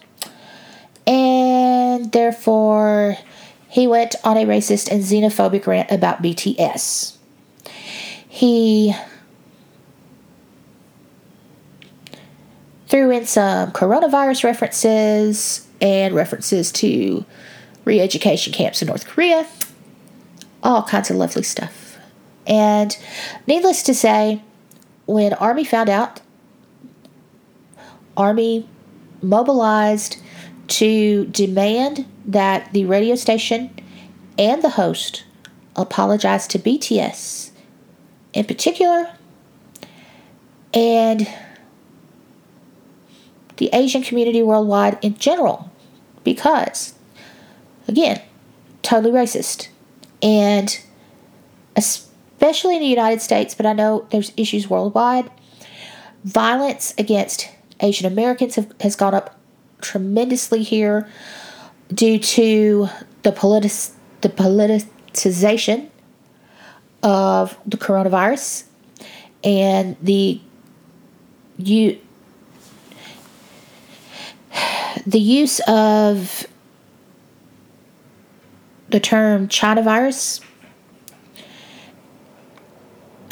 [1.08, 3.16] and therefore
[3.70, 7.16] he went on a racist and xenophobic rant about BTS.
[8.28, 8.94] He
[12.86, 17.24] threw in some coronavirus references and references to
[17.84, 19.46] re education camps in North Korea,
[20.62, 21.98] all kinds of lovely stuff.
[22.46, 22.96] And
[23.46, 24.42] needless to say,
[25.06, 26.20] when Army found out,
[28.16, 28.68] Army
[29.22, 30.18] mobilized
[30.68, 33.70] to demand that the radio station
[34.38, 35.24] and the host
[35.76, 37.50] apologize to BTS.
[38.34, 39.10] In particular,
[40.74, 41.28] and
[43.56, 45.70] the Asian community worldwide in general
[46.24, 46.94] because,
[47.88, 48.20] again,
[48.82, 49.68] totally racist.
[50.22, 50.78] And
[51.74, 55.30] especially in the United States, but I know there's issues worldwide,
[56.24, 57.48] violence against
[57.80, 59.37] Asian Americans have, has gone up
[59.80, 61.08] tremendously here
[61.92, 62.88] due to
[63.22, 63.72] the, politic,
[64.20, 65.88] the politicization
[67.02, 68.64] of the coronavirus
[69.44, 70.40] and the
[71.58, 71.98] you
[75.06, 76.46] the use of
[78.90, 80.40] the term China virus,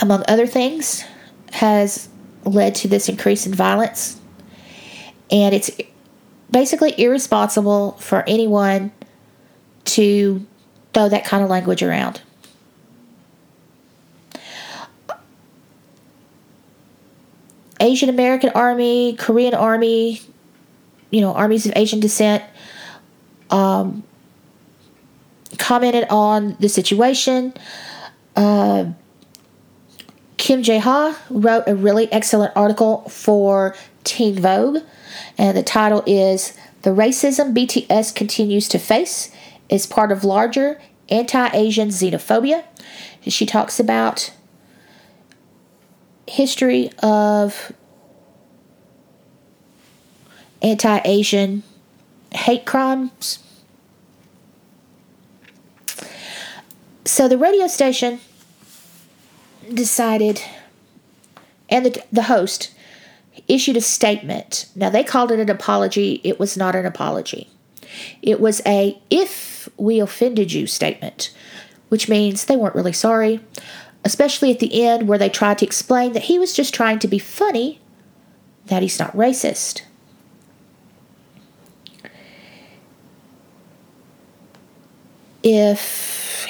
[0.01, 1.05] among other things,
[1.53, 2.09] has
[2.45, 4.21] led to this increase in violence.
[5.31, 5.71] And it's
[6.51, 8.93] basically irresponsible for anyone
[9.85, 10.47] to
[10.93, 12.21] throw that kind of language around.
[17.81, 20.21] Asian American Army, Korean Army,
[21.11, 22.43] you know, armies of Asian descent
[23.51, 24.03] um,
[25.59, 27.53] commented on the situation.
[28.35, 28.87] Uh,
[30.37, 34.83] Kim Jae Ha wrote a really excellent article for Teen Vogue,
[35.39, 39.31] and the title is The Racism BTS Continues to Face
[39.69, 42.65] is Part of Larger Anti Asian Xenophobia.
[43.25, 44.33] And she talks about
[46.27, 47.73] history of
[50.63, 51.63] anti Asian
[52.33, 53.39] hate crimes.
[57.05, 58.21] So the radio station
[59.73, 60.43] decided,
[61.69, 62.75] and the, the host
[63.49, 64.69] issued a statement.
[64.75, 66.21] Now, they called it an apology.
[66.25, 67.49] It was not an apology,
[68.23, 71.35] it was a if we offended you statement,
[71.89, 73.41] which means they weren't really sorry,
[74.05, 77.09] especially at the end where they tried to explain that he was just trying to
[77.09, 77.81] be funny,
[78.67, 79.83] that he's not racist.
[85.49, 86.47] if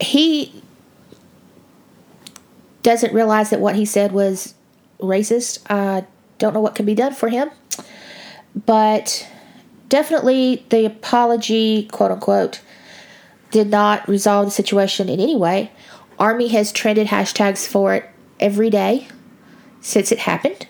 [0.00, 0.62] he
[2.84, 4.54] doesn't realize that what he said was
[5.00, 6.04] racist, I
[6.38, 7.50] don't know what can be done for him.
[8.54, 9.26] But
[9.88, 12.60] definitely the apology, quote unquote,
[13.50, 15.72] did not resolve the situation in any way.
[16.18, 19.08] Army has trended hashtags for it every day
[19.80, 20.68] since it happened.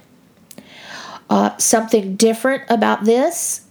[1.29, 3.65] Uh, something different about this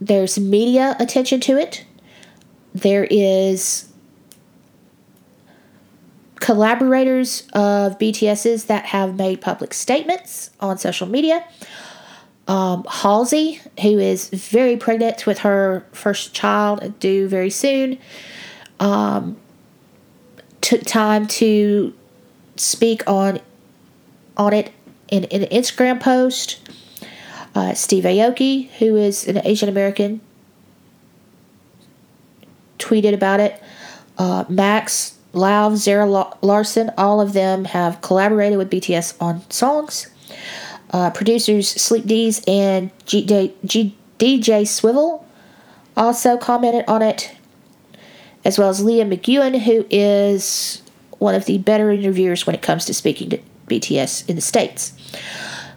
[0.00, 1.84] there's media attention to it.
[2.74, 3.91] There is
[6.42, 11.44] collaborators of BTS's that have made public statements on social media.
[12.48, 17.96] Um, Halsey, who is very pregnant with her first child, due very soon,
[18.80, 19.36] um,
[20.60, 21.94] took time to
[22.56, 23.38] speak on
[24.36, 24.72] on it
[25.08, 26.58] in, in an Instagram post.
[27.54, 30.20] Uh, Steve Aoki, who is an Asian American,
[32.80, 33.62] tweeted about it.
[34.18, 36.06] Uh, Max, Lauv, Zara
[36.42, 40.08] Larsson, all of them have collaborated with BTS on songs.
[40.90, 43.24] Uh, producers Sleep D's and G-
[43.64, 45.26] G- DJ Swivel
[45.96, 47.34] also commented on it,
[48.44, 50.82] as well as Leah McEwen, who is
[51.18, 54.92] one of the better interviewers when it comes to speaking to BTS in the States.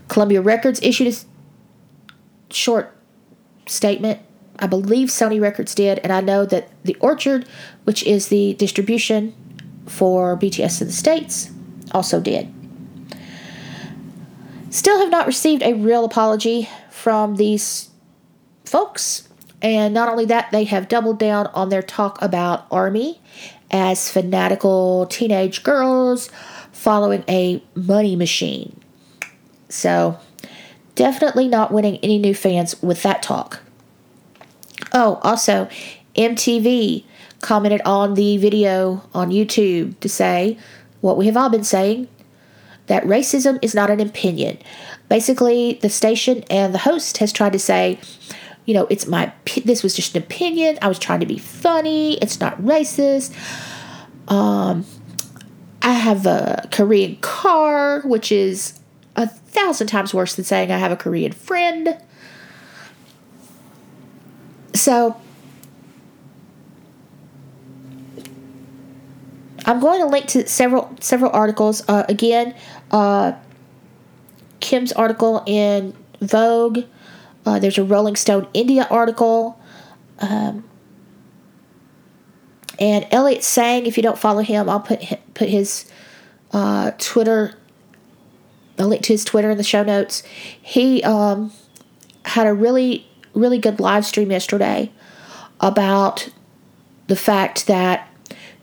[0.09, 2.95] Columbia Records issued a short
[3.67, 4.19] statement.
[4.59, 7.47] I believe Sony Records did, and I know that the Orchard,
[7.83, 9.33] which is the distribution
[9.85, 11.51] for BTS in the States,
[11.91, 12.51] also did.
[14.69, 17.89] Still have not received a real apology from these
[18.65, 19.29] folks.
[19.61, 23.21] And not only that, they have doubled down on their talk about Army
[23.71, 26.29] as fanatical teenage girls
[26.71, 28.79] following a money machine.
[29.69, 30.19] So
[30.95, 33.59] Definitely not winning any new fans with that talk.
[34.93, 35.67] Oh, also,
[36.15, 37.03] MTV
[37.45, 40.57] commented on the video on YouTube to say
[41.01, 42.07] what we have all been saying
[42.87, 44.57] that racism is not an opinion.
[45.09, 47.99] Basically, the station and the host has tried to say,
[48.65, 49.31] you know, it's my
[49.63, 50.79] this was just an opinion.
[50.81, 52.17] I was trying to be funny.
[52.17, 53.31] It's not racist.
[54.27, 54.83] Um,
[55.83, 58.79] I have a Korean car, which is
[59.15, 61.95] a thousand times worse than saying I have a Korean friend.
[64.73, 65.21] So,
[69.65, 71.83] I'm going to link to several several articles.
[71.87, 72.55] Uh, again,
[72.91, 73.33] uh,
[74.59, 76.79] Kim's article in Vogue.
[77.45, 79.59] Uh, there's a Rolling Stone India article.
[80.19, 80.63] Um,
[82.79, 85.01] and Elliot Sang, if you don't follow him, I'll put
[85.33, 85.85] put his
[86.51, 87.55] uh, Twitter,
[88.77, 90.23] a link to his Twitter in the show notes.
[90.61, 91.51] He um,
[92.23, 94.91] had a really, really good live stream yesterday
[95.59, 96.29] about
[97.07, 98.07] the fact that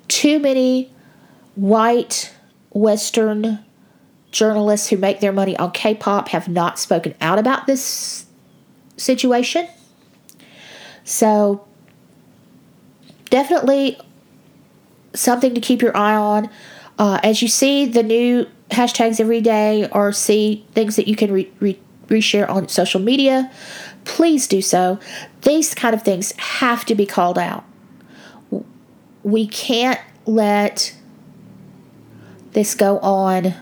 [0.09, 0.92] too many
[1.55, 2.33] white
[2.71, 3.59] Western
[4.31, 8.27] journalists who make their money on K pop have not spoken out about this
[8.97, 9.69] situation.
[11.05, 11.67] So,
[13.31, 13.99] definitely
[15.15, 16.49] something to keep your eye on.
[16.99, 21.33] Uh, as you see the new hashtags every day or see things that you can
[21.33, 23.51] re- re- reshare on social media,
[24.05, 24.99] please do so.
[25.43, 27.65] These kind of things have to be called out.
[29.23, 30.95] We can't let
[32.53, 33.55] this go on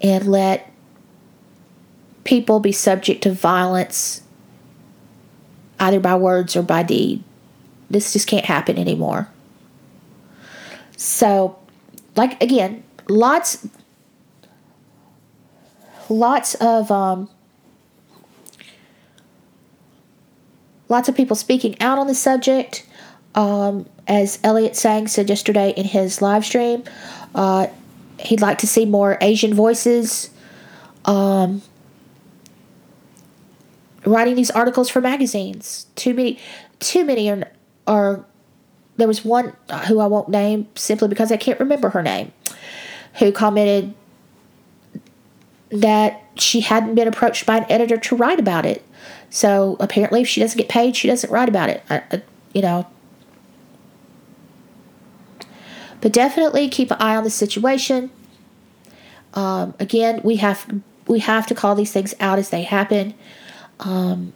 [0.00, 0.70] and let
[2.24, 4.22] people be subject to violence
[5.78, 7.22] either by words or by deed.
[7.88, 9.28] This just can't happen anymore.
[10.96, 11.58] So,
[12.14, 13.66] like again, lots
[16.08, 17.28] lots of um,
[20.88, 22.86] lots of people speaking out on the subject.
[23.34, 26.82] Um, as Elliot Sang said yesterday in his live stream,
[27.34, 27.68] uh,
[28.18, 30.30] he'd like to see more Asian voices
[31.04, 31.62] um,
[34.04, 35.86] writing these articles for magazines.
[35.94, 36.38] Too many,
[36.80, 37.44] too many are,
[37.86, 38.24] are.
[38.96, 39.54] There was one
[39.86, 42.32] who I won't name simply because I can't remember her name,
[43.18, 43.94] who commented
[45.70, 48.84] that she hadn't been approached by an editor to write about it.
[49.30, 51.82] So apparently, if she doesn't get paid, she doesn't write about it.
[51.88, 52.22] I, I,
[52.52, 52.86] you know.
[56.00, 58.10] But definitely keep an eye on the situation.
[59.34, 60.66] Um, again, we have
[61.06, 63.14] we have to call these things out as they happen,
[63.80, 64.32] um,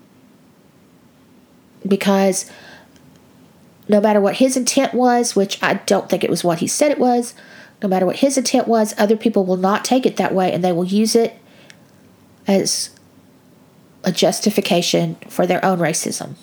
[1.86, 2.50] because
[3.88, 6.90] no matter what his intent was, which I don't think it was what he said
[6.90, 7.34] it was,
[7.82, 10.64] no matter what his intent was, other people will not take it that way, and
[10.64, 11.38] they will use it
[12.46, 12.90] as
[14.04, 16.34] a justification for their own racism.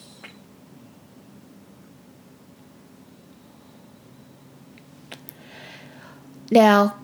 [6.52, 6.96] Now,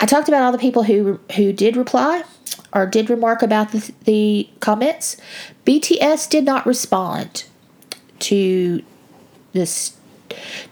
[0.00, 2.24] I talked about all the people who who did reply
[2.72, 5.16] or did remark about the, the comments.
[5.64, 7.44] BTS did not respond
[8.18, 8.82] to
[9.52, 9.96] this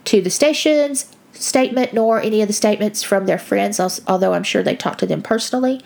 [0.05, 4.63] to the station's statement nor any of the statements from their friends, although I'm sure
[4.63, 5.81] they talked to them personally.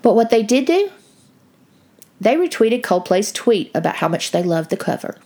[0.00, 0.90] But what they did do,
[2.20, 5.16] they retweeted Coldplay's tweet about how much they loved the cover.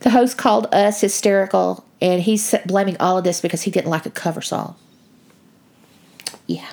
[0.00, 4.06] The host called us hysterical, and he's blaming all of this because he didn't like
[4.06, 4.76] a cover song.
[6.46, 6.68] Yeah.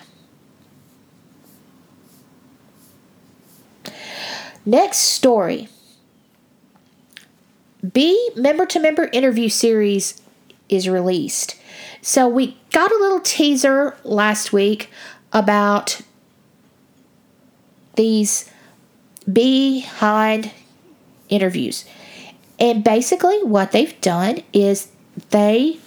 [4.66, 5.68] Next story.
[7.92, 10.22] B member to member interview series
[10.70, 11.60] is released.
[12.02, 14.90] So we got a little teaser last week
[15.34, 16.02] about
[17.96, 18.50] these
[19.32, 20.52] behind
[21.30, 21.86] interviews.
[22.64, 24.88] And basically, what they've done is
[25.32, 25.82] they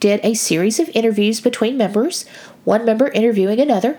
[0.00, 2.24] did a series of interviews between members,
[2.64, 3.98] one member interviewing another.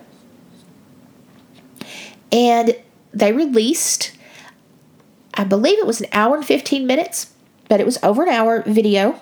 [2.31, 2.75] And
[3.13, 4.13] they released,
[5.35, 7.31] I believe it was an hour and 15 minutes,
[7.69, 9.21] but it was over an hour video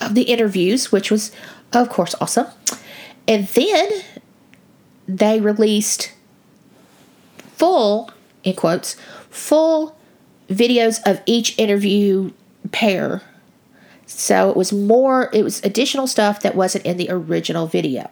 [0.00, 1.30] of the interviews, which was,
[1.72, 2.48] of course, awesome.
[3.28, 3.88] And then
[5.06, 6.10] they released
[7.54, 8.10] full,
[8.42, 8.96] in quotes,
[9.30, 9.97] full
[10.48, 12.32] videos of each interview
[12.72, 13.22] pair.
[14.06, 18.10] So it was more, it was additional stuff that wasn't in the original video.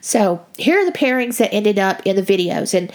[0.00, 2.76] So here are the pairings that ended up in the videos.
[2.76, 2.92] And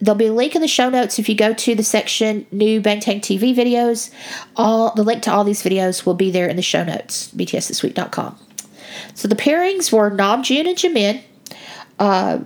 [0.00, 2.80] there'll be a link in the show notes if you go to the section new
[2.80, 4.10] Bangtan TV videos.
[4.56, 8.38] All the link to all these videos will be there in the show notes, btsthisweek.com.
[9.14, 11.22] So the pairings were Namjoon and Jimin.
[11.98, 12.40] Uh,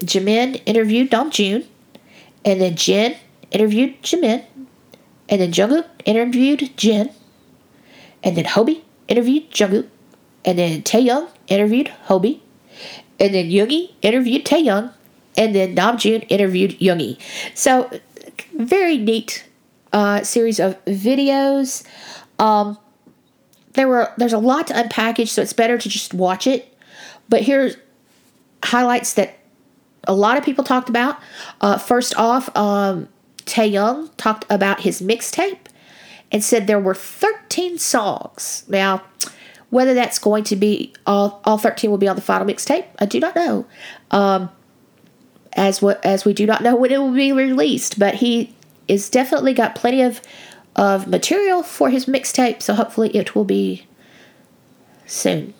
[0.00, 1.66] Jimin interviewed Namjoon,
[2.44, 3.16] and then Jin
[3.50, 4.44] interviewed Jimin,
[5.28, 7.10] and then Jungkook interviewed Jin,
[8.22, 9.88] and then Hobi interviewed Jungkook,
[10.44, 12.40] and then Taehyung interviewed Hobi,
[13.18, 14.92] and then Yoongi interviewed Taehyung,
[15.36, 17.18] and then Namjoon interviewed Yoongi.
[17.54, 17.90] So
[18.56, 19.44] very neat
[19.92, 21.84] uh, series of videos.
[22.38, 22.78] Um,
[23.74, 26.76] there were there's a lot to unpackage, so it's better to just watch it.
[27.28, 27.76] But here's
[28.64, 29.38] highlights that
[30.04, 31.18] a lot of people talked about.
[31.60, 33.08] Uh, first off, um,
[33.46, 35.58] Taehyung talked about his mixtape
[36.32, 38.64] and said there were 13 songs.
[38.68, 39.02] Now,
[39.70, 43.06] whether that's going to be all, all 13 will be on the final mixtape, I
[43.06, 43.66] do not know.
[44.10, 44.50] Um,
[45.54, 48.54] as what as we do not know when it will be released, but he
[48.88, 50.20] is definitely got plenty of
[50.76, 53.86] of material for his mixtape, so hopefully it will be
[55.06, 55.52] soon.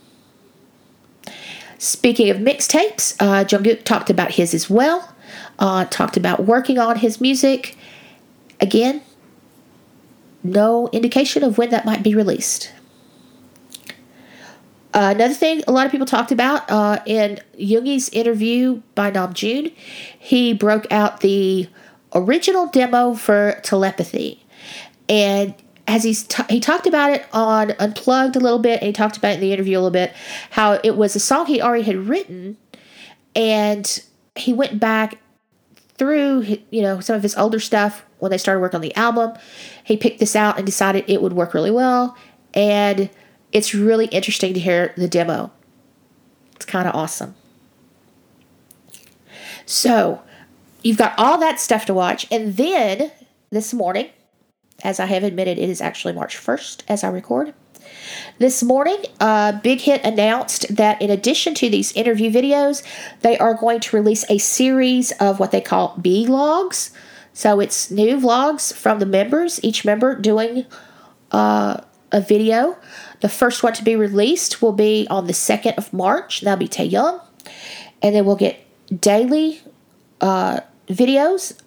[1.78, 5.14] Speaking of mixtapes, uh, Jungkook talked about his as well.
[5.58, 7.76] Uh, talked about working on his music.
[8.60, 9.02] Again,
[10.42, 12.72] no indication of when that might be released.
[14.92, 19.72] Uh, another thing a lot of people talked about uh, in Yoongi's interview by Namjoon,
[20.18, 21.68] he broke out the
[22.12, 24.44] original demo for Telepathy.
[25.08, 25.54] And
[25.86, 29.16] as he's t- he talked about it on Unplugged a little bit, and he talked
[29.16, 30.12] about it in the interview a little bit,
[30.50, 32.56] how it was a song he already had written,
[33.36, 34.02] and
[34.40, 35.18] he went back
[35.94, 39.32] through you know some of his older stuff when they started working on the album.
[39.84, 42.16] He picked this out and decided it would work really well,
[42.54, 43.10] and
[43.52, 45.50] it's really interesting to hear the demo.
[46.56, 47.34] It's kind of awesome.
[49.66, 50.22] So,
[50.82, 53.12] you've got all that stuff to watch, and then
[53.50, 54.10] this morning,
[54.82, 57.54] as I have admitted, it is actually March 1st as I record.
[58.38, 62.82] This morning, uh, Big Hit announced that in addition to these interview videos,
[63.20, 66.90] they are going to release a series of what they call B logs.
[67.32, 70.66] So it's new vlogs from the members, each member doing
[71.30, 71.80] uh,
[72.12, 72.76] a video.
[73.20, 76.40] The first one to be released will be on the 2nd of March.
[76.40, 77.20] That'll be Taehyung.
[78.02, 78.64] And then we'll get
[79.00, 79.60] daily
[80.20, 81.58] uh, videos.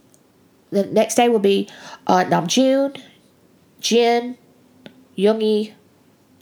[0.71, 1.69] The next day will be
[2.07, 2.99] uh, Namjoon,
[3.79, 4.37] Jin,
[5.17, 5.73] Yoongi,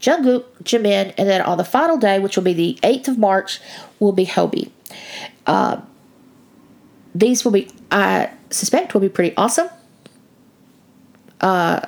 [0.02, 3.60] Jungkook, Jimin, and then on the final day, which will be the 8th of March,
[4.00, 4.70] will be Hobi.
[5.46, 5.80] Uh,
[7.14, 9.68] these will be, I suspect, will be pretty awesome.
[11.40, 11.80] Uh,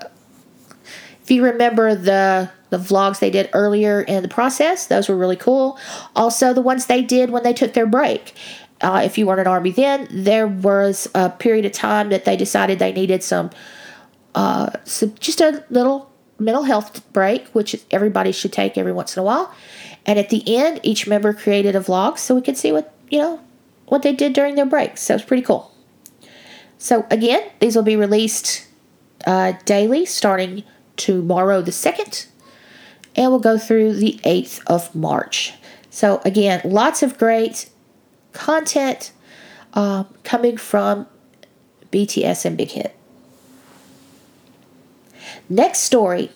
[1.22, 5.36] if you remember the the vlogs they did earlier in the process, those were really
[5.36, 5.78] cool.
[6.16, 8.34] Also, the ones they did when they took their break.
[8.80, 12.36] Uh, if you weren't an army then, there was a period of time that they
[12.36, 13.50] decided they needed some,
[14.34, 19.20] uh, some just a little mental health break, which everybody should take every once in
[19.20, 19.54] a while.
[20.06, 23.18] And at the end, each member created a vlog so we could see what you
[23.18, 23.40] know
[23.86, 24.96] what they did during their break.
[24.96, 25.72] So it's pretty cool.
[26.78, 28.66] So again, these will be released
[29.26, 30.64] uh, daily starting
[30.96, 32.26] tomorrow the 2nd,
[33.16, 35.54] and we'll go through the 8th of March.
[35.90, 37.70] So, again, lots of great
[38.32, 39.12] content
[39.74, 41.06] uh, coming from
[41.92, 42.96] BTS and Big Hit.
[45.48, 46.30] Next story.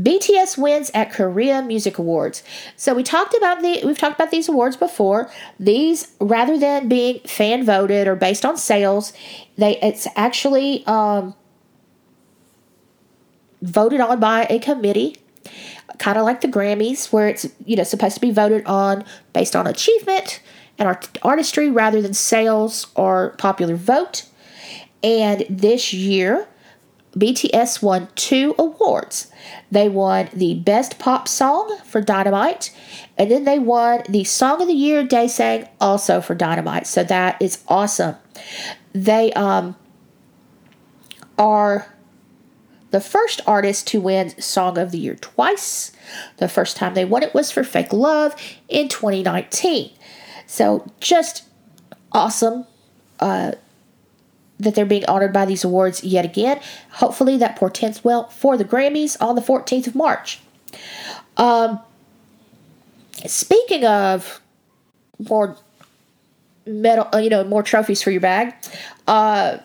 [0.00, 2.42] BTS wins at Korea Music Awards.
[2.76, 5.30] So we talked about the we've talked about these awards before.
[5.58, 9.12] These rather than being fan voted or based on sales,
[9.56, 11.34] they it's actually um,
[13.62, 15.16] voted on by a committee
[15.98, 19.54] kind of like the Grammys, where it's you know supposed to be voted on based
[19.54, 20.40] on achievement
[20.78, 24.26] and art- artistry rather than sales or popular vote.
[25.02, 26.48] And this year,
[27.16, 29.30] BTS won two awards.
[29.70, 32.74] They won the Best Pop Song for Dynamite,
[33.16, 36.86] and then they won the Song of the Year Daesang also for Dynamite.
[36.86, 38.16] So that is awesome.
[38.92, 39.76] They um,
[41.38, 41.94] are
[42.90, 45.92] the first artist to win Song of the Year twice.
[46.36, 48.34] The first time they won it was for Fake Love
[48.68, 49.90] in 2019.
[50.46, 51.44] So just
[52.12, 52.66] awesome
[53.20, 53.52] uh,
[54.58, 56.60] that they're being honored by these awards yet again.
[56.92, 60.40] Hopefully that portends well for the Grammys on the 14th of March.
[61.36, 61.80] Um,
[63.26, 64.40] speaking of
[65.28, 65.56] more
[66.66, 68.54] medal, uh, you know, more trophies for your bag,
[69.06, 69.58] uh,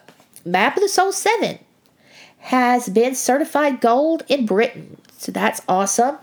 [0.46, 1.60] Map of the Soul 7
[2.40, 4.98] has been certified gold in Britain.
[5.18, 6.18] So that's awesome.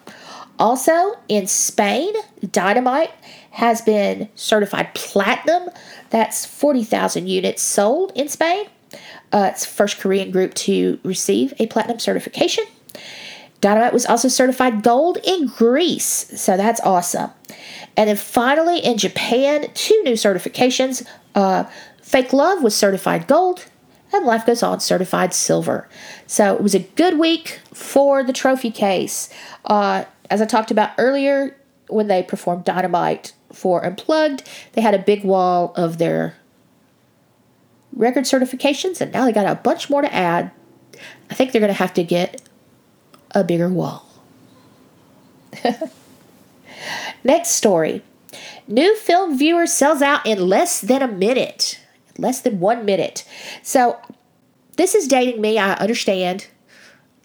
[0.58, 2.14] Also, in Spain,
[2.50, 3.12] Dynamite
[3.50, 5.68] has been certified platinum.
[6.16, 8.68] That's 40,000 units sold in Spain.
[9.30, 12.64] Uh, it's first Korean group to receive a platinum certification.
[13.60, 17.32] Dynamite was also certified gold in Greece, so that's awesome.
[17.98, 21.06] And then finally, in Japan, two new certifications.
[21.34, 21.64] Uh,
[22.00, 23.66] Fake Love was certified gold,
[24.10, 25.86] and Life Goes On certified silver.
[26.26, 29.28] So it was a good week for the trophy case.
[29.66, 31.54] Uh, as I talked about earlier,
[31.88, 36.36] when they performed Dynamite for Unplugged, they had a big wall of their
[37.92, 40.50] record certifications, and now they got a bunch more to add.
[41.30, 42.42] I think they're going to have to get
[43.32, 44.06] a bigger wall.
[47.24, 48.02] Next story.
[48.68, 51.80] New film viewer sells out in less than a minute
[52.18, 53.24] less than one minute.
[53.62, 53.98] So
[54.76, 56.46] this is dating me, I understand.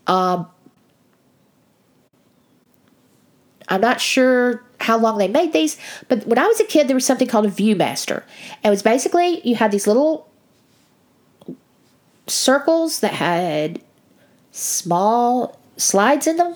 [0.08, 0.48] Um,
[3.68, 5.78] I'm not sure how long they made these,
[6.08, 8.24] but when I was a kid, there was something called a Viewmaster.
[8.64, 10.28] It was basically you had these little
[12.28, 13.82] circles that had
[14.52, 16.56] small slides in them.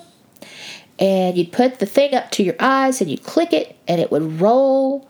[0.98, 4.10] And you'd put the thing up to your eyes and you'd click it, and it
[4.10, 5.06] would roll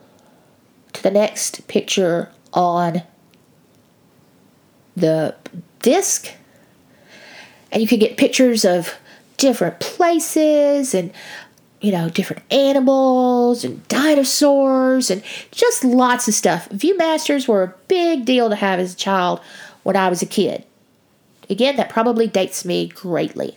[0.92, 3.02] to the next picture on
[4.96, 5.36] the
[5.82, 6.32] disc.
[7.70, 8.94] And you could get pictures of
[9.36, 11.12] different places and
[11.86, 15.22] you know, different animals and dinosaurs and
[15.52, 16.68] just lots of stuff.
[16.70, 19.40] Viewmasters were a big deal to have as a child
[19.84, 20.64] when I was a kid.
[21.48, 23.56] Again, that probably dates me greatly.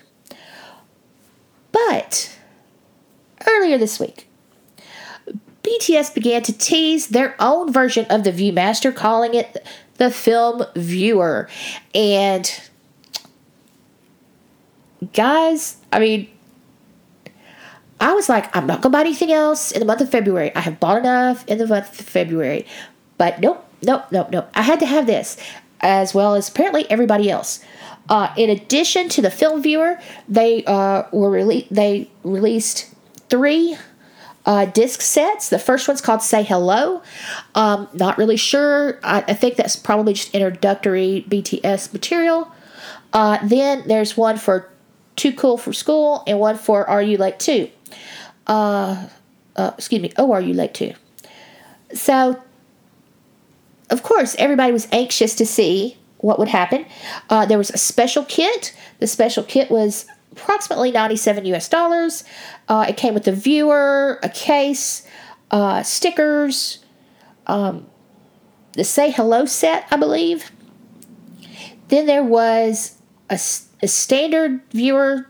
[1.72, 2.38] But
[3.48, 4.28] earlier this week,
[5.64, 9.66] BTS began to tease their own version of the Viewmaster, calling it
[9.96, 11.50] the Film Viewer.
[11.96, 12.70] And
[15.14, 16.30] guys, I mean,
[18.00, 20.56] I was like, I'm not gonna buy anything else in the month of February.
[20.56, 22.66] I have bought enough in the month of February.
[23.18, 24.50] But nope, nope, nope, nope.
[24.56, 25.38] I had to have this,
[25.82, 27.64] as well as apparently everybody else.
[28.08, 32.94] Uh, in addition to the film viewer, they uh, were rele- they released
[33.30, 33.78] three
[34.46, 35.50] uh, disc sets.
[35.50, 37.04] The first one's called Say Hello.
[37.54, 39.00] Um, not really sure.
[39.04, 42.52] I, I, think that's probably just introductory BTS material.
[43.14, 44.70] Uh, then there's one for
[45.16, 47.70] Too Cool for School and one for Are You Late Too?
[48.48, 49.08] Uh,
[49.56, 50.12] uh, excuse me.
[50.18, 50.94] Oh, Are You Late Too?
[51.94, 52.42] So,
[53.90, 56.86] of course, everybody was anxious to see what would happen.
[57.30, 58.76] Uh, there was a special kit.
[59.00, 62.24] The special kit was approximately 97 US dollars.
[62.68, 65.06] Uh, it came with a viewer, a case,
[65.52, 66.80] uh, stickers,
[67.48, 67.88] um,
[68.74, 70.52] the Say Hello set, I believe.
[71.88, 72.98] Then there was
[73.30, 73.40] a,
[73.82, 75.28] a standard viewer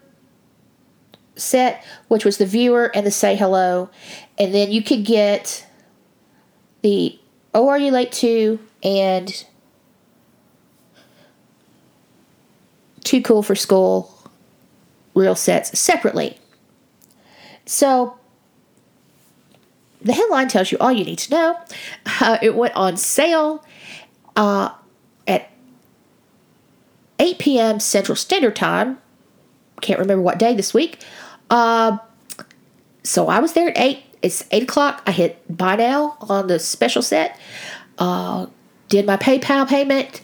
[1.40, 3.90] set, which was the viewer and the Say Hello.
[4.38, 5.66] And then you could get
[6.82, 7.20] the
[7.54, 9.46] Oh Are You Late To and
[13.04, 14.16] Too Cool for School
[15.16, 16.38] real sets separately.
[17.66, 18.18] So
[20.02, 21.60] the headline tells you all you need to know.
[22.22, 23.64] Uh, it went on sale
[24.36, 24.72] uh,
[25.26, 25.50] at
[27.18, 27.80] 8 p.m.
[27.80, 28.98] Central Standard Time.
[29.80, 31.00] Can't remember what day this week.
[31.50, 31.98] Uh,
[33.04, 34.04] so I was there at 8.
[34.22, 35.02] It's 8 o'clock.
[35.06, 37.40] I hit buy now on the special set.
[37.98, 38.48] Uh,
[38.88, 40.22] did my PayPal payment.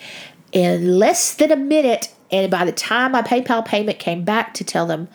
[0.51, 4.63] In less than a minute, and by the time my PayPal payment came back to
[4.63, 5.09] tell them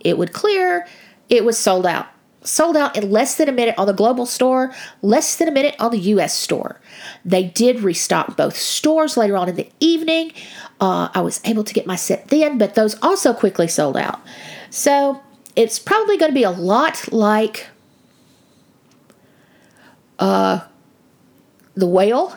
[0.00, 0.86] it would clear,
[1.28, 2.06] it was sold out.
[2.42, 5.74] Sold out in less than a minute on the global store, less than a minute
[5.80, 6.80] on the US store.
[7.24, 10.32] They did restock both stores later on in the evening.
[10.80, 14.20] Uh, I was able to get my set then, but those also quickly sold out.
[14.70, 15.22] So
[15.56, 17.68] it's probably going to be a lot like
[20.18, 20.60] uh,
[21.74, 22.36] the whale,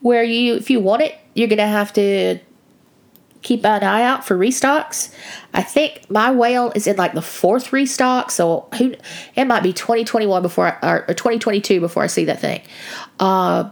[0.00, 2.38] where you, if you want it, you're going to have to
[3.42, 5.14] keep an eye out for restocks.
[5.54, 8.94] I think my whale is in like the fourth restock, so who
[9.36, 12.62] it might be 2021 before I, or, or 2022 before I see that thing.
[13.20, 13.70] Uh,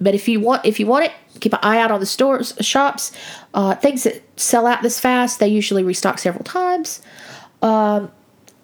[0.00, 2.54] but if you want if you want it, keep an eye out on the stores
[2.60, 3.12] shops.
[3.54, 7.00] Uh, things that sell out this fast, they usually restock several times.
[7.62, 8.12] Um,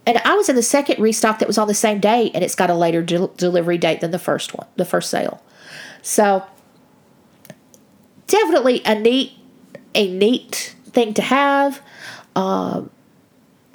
[0.07, 2.55] and I was in the second restock that was on the same day, and it's
[2.55, 5.43] got a later de- delivery date than the first one, the first sale.
[6.03, 6.45] So
[8.27, 9.33] definitely a neat
[9.95, 11.81] a neat thing to have.
[12.37, 12.91] Um,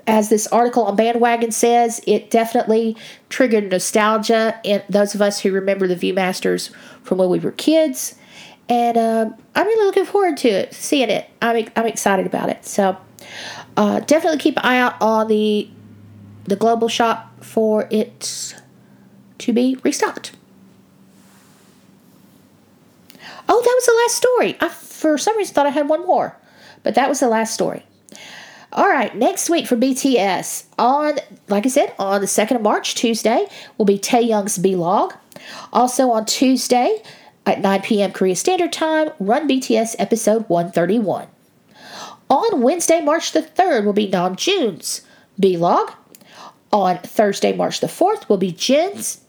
[0.10, 2.97] as this article on Bandwagon says, it definitely
[3.30, 6.72] triggered nostalgia in those of us who remember the Viewmasters
[7.03, 8.16] from when we were kids.
[8.68, 11.30] And uh, I'm really looking forward to it, seeing it.
[11.43, 12.66] I'm, I'm excited about it.
[12.66, 12.97] So
[13.78, 15.70] uh, definitely keep an eye out on the
[16.45, 18.55] the global shop for it
[19.38, 20.32] to be restocked.
[23.47, 24.57] Oh, that was the last story.
[24.60, 26.36] I, for some reason, thought I had one more,
[26.82, 27.86] but that was the last story.
[28.72, 31.17] All right, next week for BTS on,
[31.47, 33.47] like I said, on the 2nd of March, Tuesday,
[33.78, 35.15] will be Taehyung's B Log.
[35.74, 37.01] Also on Tuesday
[37.47, 38.11] at 9 p.m.
[38.11, 41.28] Korea Standard Time, Run BTS episode 131.
[42.30, 45.01] On Wednesday, March the 3rd, will be Namjoon's
[45.39, 45.91] B Log.
[46.72, 49.22] On Thursday, March the 4th, will be Jin's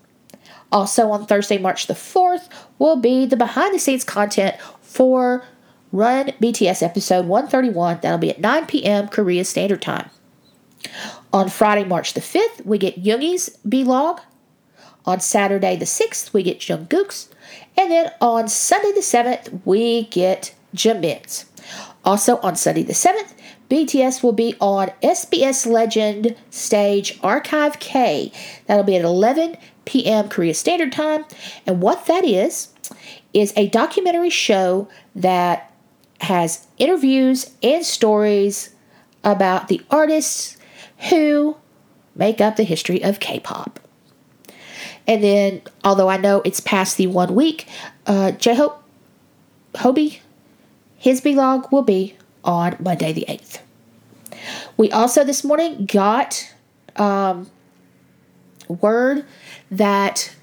[0.72, 5.45] also on Thursday, March the 4th, will be the behind the scenes content for
[5.93, 7.99] Run BTS episode 131.
[8.03, 9.09] That'll be at 9 p.m.
[9.09, 10.11] Korea Standard Time.
[11.32, 14.20] On Friday, March the 5th, we get Yoongi's vlog.
[15.05, 17.28] On Saturday the 6th, we get Jungkook's.
[17.76, 21.47] And then on Sunday the 7th, we get Jimin's.
[22.05, 23.34] Also on Sunday the 7th,
[23.68, 28.32] BTS will be on SBS Legend Stage Archive K.
[28.66, 30.28] That'll be at 11 p.m.
[30.28, 31.24] Korea Standard Time.
[31.66, 32.68] And what that is,
[33.32, 35.70] is a documentary show that
[36.21, 38.75] has interviews and stories
[39.25, 40.57] about the artists
[41.11, 41.57] who
[42.14, 43.81] make up the history of K pop.
[45.07, 47.66] And then, although I know it's past the one week,
[48.07, 48.83] uh, J Hope,
[49.75, 50.21] Hobi,
[50.97, 53.61] his vlog will be on Monday the 8th.
[54.77, 56.53] We also this morning got
[56.97, 57.51] um,
[58.68, 59.25] word
[59.71, 60.35] that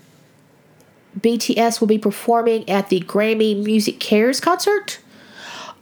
[1.20, 5.00] BTS will be performing at the Grammy MusiCares concert.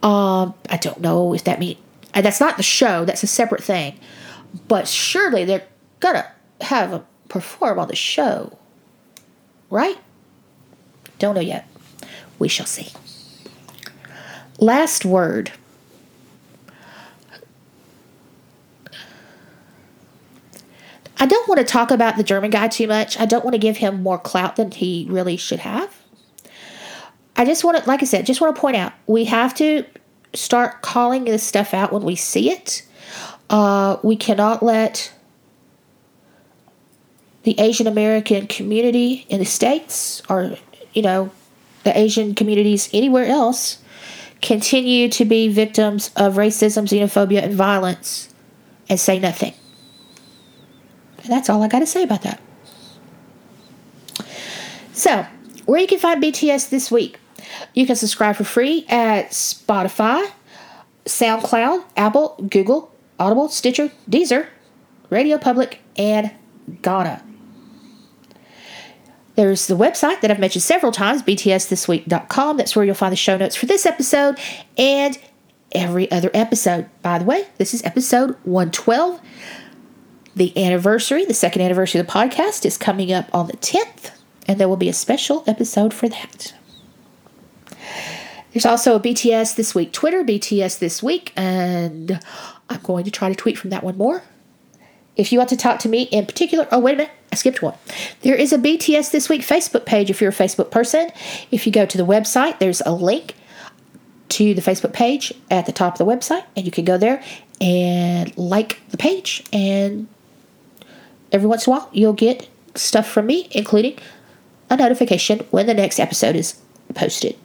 [0.03, 1.79] Um, I don't know if that means
[2.13, 3.05] that's not the show.
[3.05, 3.99] That's a separate thing.
[4.67, 5.67] But surely they're
[5.99, 6.25] gonna
[6.61, 8.57] have a perform on the show,
[9.69, 9.97] right?
[11.19, 11.67] Don't know yet.
[12.39, 12.91] We shall see.
[14.59, 15.51] Last word.
[21.17, 23.19] I don't want to talk about the German guy too much.
[23.19, 26.04] I don't want to give him more clout than he really should have.
[27.35, 29.85] I just want to, like I said, just want to point out we have to
[30.33, 32.85] start calling this stuff out when we see it.
[33.49, 35.13] Uh, we cannot let
[37.43, 40.57] the Asian American community in the States or,
[40.93, 41.31] you know,
[41.83, 43.77] the Asian communities anywhere else
[44.41, 48.33] continue to be victims of racism, xenophobia, and violence
[48.89, 49.53] and say nothing.
[51.23, 52.41] And that's all I got to say about that.
[54.93, 55.25] So,
[55.65, 57.19] where you can find BTS this week.
[57.73, 60.31] You can subscribe for free at Spotify,
[61.05, 64.47] SoundCloud, Apple, Google, Audible, Stitcher, Deezer,
[65.09, 66.31] Radio Public, and
[66.81, 67.21] Gaana.
[69.35, 72.57] There's the website that I've mentioned several times, btsthisweek.com.
[72.57, 74.39] That's where you'll find the show notes for this episode
[74.77, 75.17] and
[75.73, 76.89] every other episode.
[77.01, 79.21] By the way, this is episode 112.
[80.35, 84.11] The anniversary, the second anniversary of the podcast, is coming up on the 10th,
[84.47, 86.53] and there will be a special episode for that.
[88.55, 92.17] There's also a BTS This Week Twitter, BTS This Week, and
[92.69, 94.23] I'm going to try to tweet from that one more.
[95.17, 97.61] If you want to talk to me in particular, oh, wait a minute, I skipped
[97.61, 97.73] one.
[98.21, 101.09] There is a BTS This Week Facebook page if you're a Facebook person.
[101.51, 103.35] If you go to the website, there's a link
[104.29, 107.21] to the Facebook page at the top of the website, and you can go there
[107.59, 109.43] and like the page.
[109.51, 110.07] And
[111.33, 113.99] every once in a while, you'll get stuff from me, including
[114.69, 116.57] a notification when the next episode is
[116.93, 117.35] posted.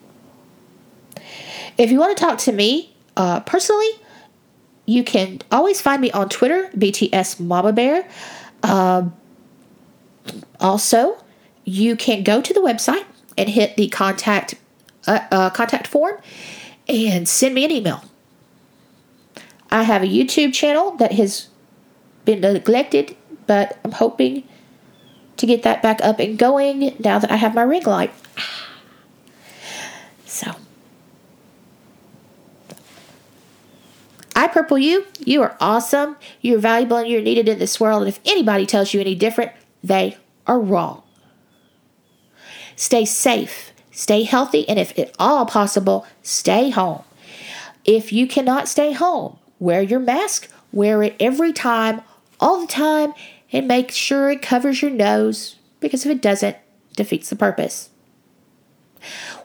[1.78, 3.90] If you want to talk to me uh, personally,
[4.86, 8.08] you can always find me on Twitter, BTS Mama Bear.
[8.62, 9.14] Um,
[10.58, 11.22] also,
[11.64, 13.04] you can go to the website
[13.38, 14.54] and hit the contact
[15.06, 16.20] uh, uh, contact form
[16.88, 18.04] and send me an email.
[19.70, 21.48] I have a YouTube channel that has
[22.24, 23.16] been neglected,
[23.46, 24.42] but I'm hoping
[25.36, 28.12] to get that back up and going now that I have my ring light.
[30.26, 30.54] So.
[34.40, 35.04] I purple you.
[35.18, 36.16] You are awesome.
[36.40, 38.04] You're valuable and you're needed in this world.
[38.04, 39.52] And if anybody tells you any different,
[39.84, 40.16] they
[40.46, 41.02] are wrong.
[42.74, 47.02] Stay safe, stay healthy, and if at all possible, stay home.
[47.84, 52.00] If you cannot stay home, wear your mask, wear it every time,
[52.40, 53.12] all the time,
[53.52, 57.90] and make sure it covers your nose because if it doesn't, it defeats the purpose.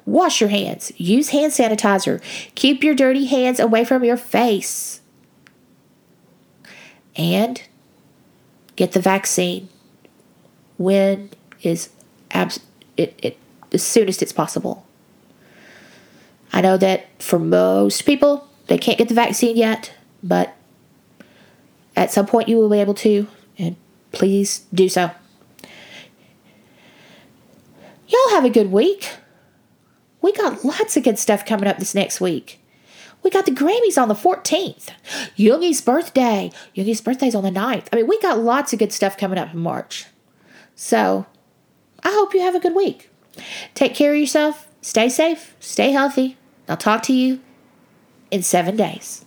[0.06, 0.92] Wash your hands.
[0.98, 2.22] Use hand sanitizer.
[2.54, 5.02] Keep your dirty hands away from your face.
[7.16, 7.62] And
[8.76, 9.70] get the vaccine
[10.78, 11.32] when
[11.62, 11.90] is
[12.32, 12.60] abs-
[12.98, 13.38] it, it
[13.72, 14.86] as soonest it's possible.
[16.54, 20.56] I know that for most people they can't get the vaccine yet, but
[21.96, 23.28] at some point you will be able to,
[23.58, 23.76] and
[24.12, 25.12] please do so.
[28.08, 29.10] Y'all have a good week.
[30.26, 32.60] We got lots of good stuff coming up this next week.
[33.22, 34.90] We got the Grammys on the 14th.
[35.38, 36.50] Yoongi's birthday.
[36.76, 37.86] Yoongi's birthday's on the 9th.
[37.94, 40.08] I mean, we got lots of good stuff coming up in March.
[40.74, 41.28] So,
[42.04, 43.12] I hope you have a good week.
[43.76, 44.68] Take care of yourself.
[44.82, 45.56] Stay safe.
[45.60, 46.38] Stay healthy.
[46.68, 47.40] I'll talk to you
[48.32, 49.26] in seven days.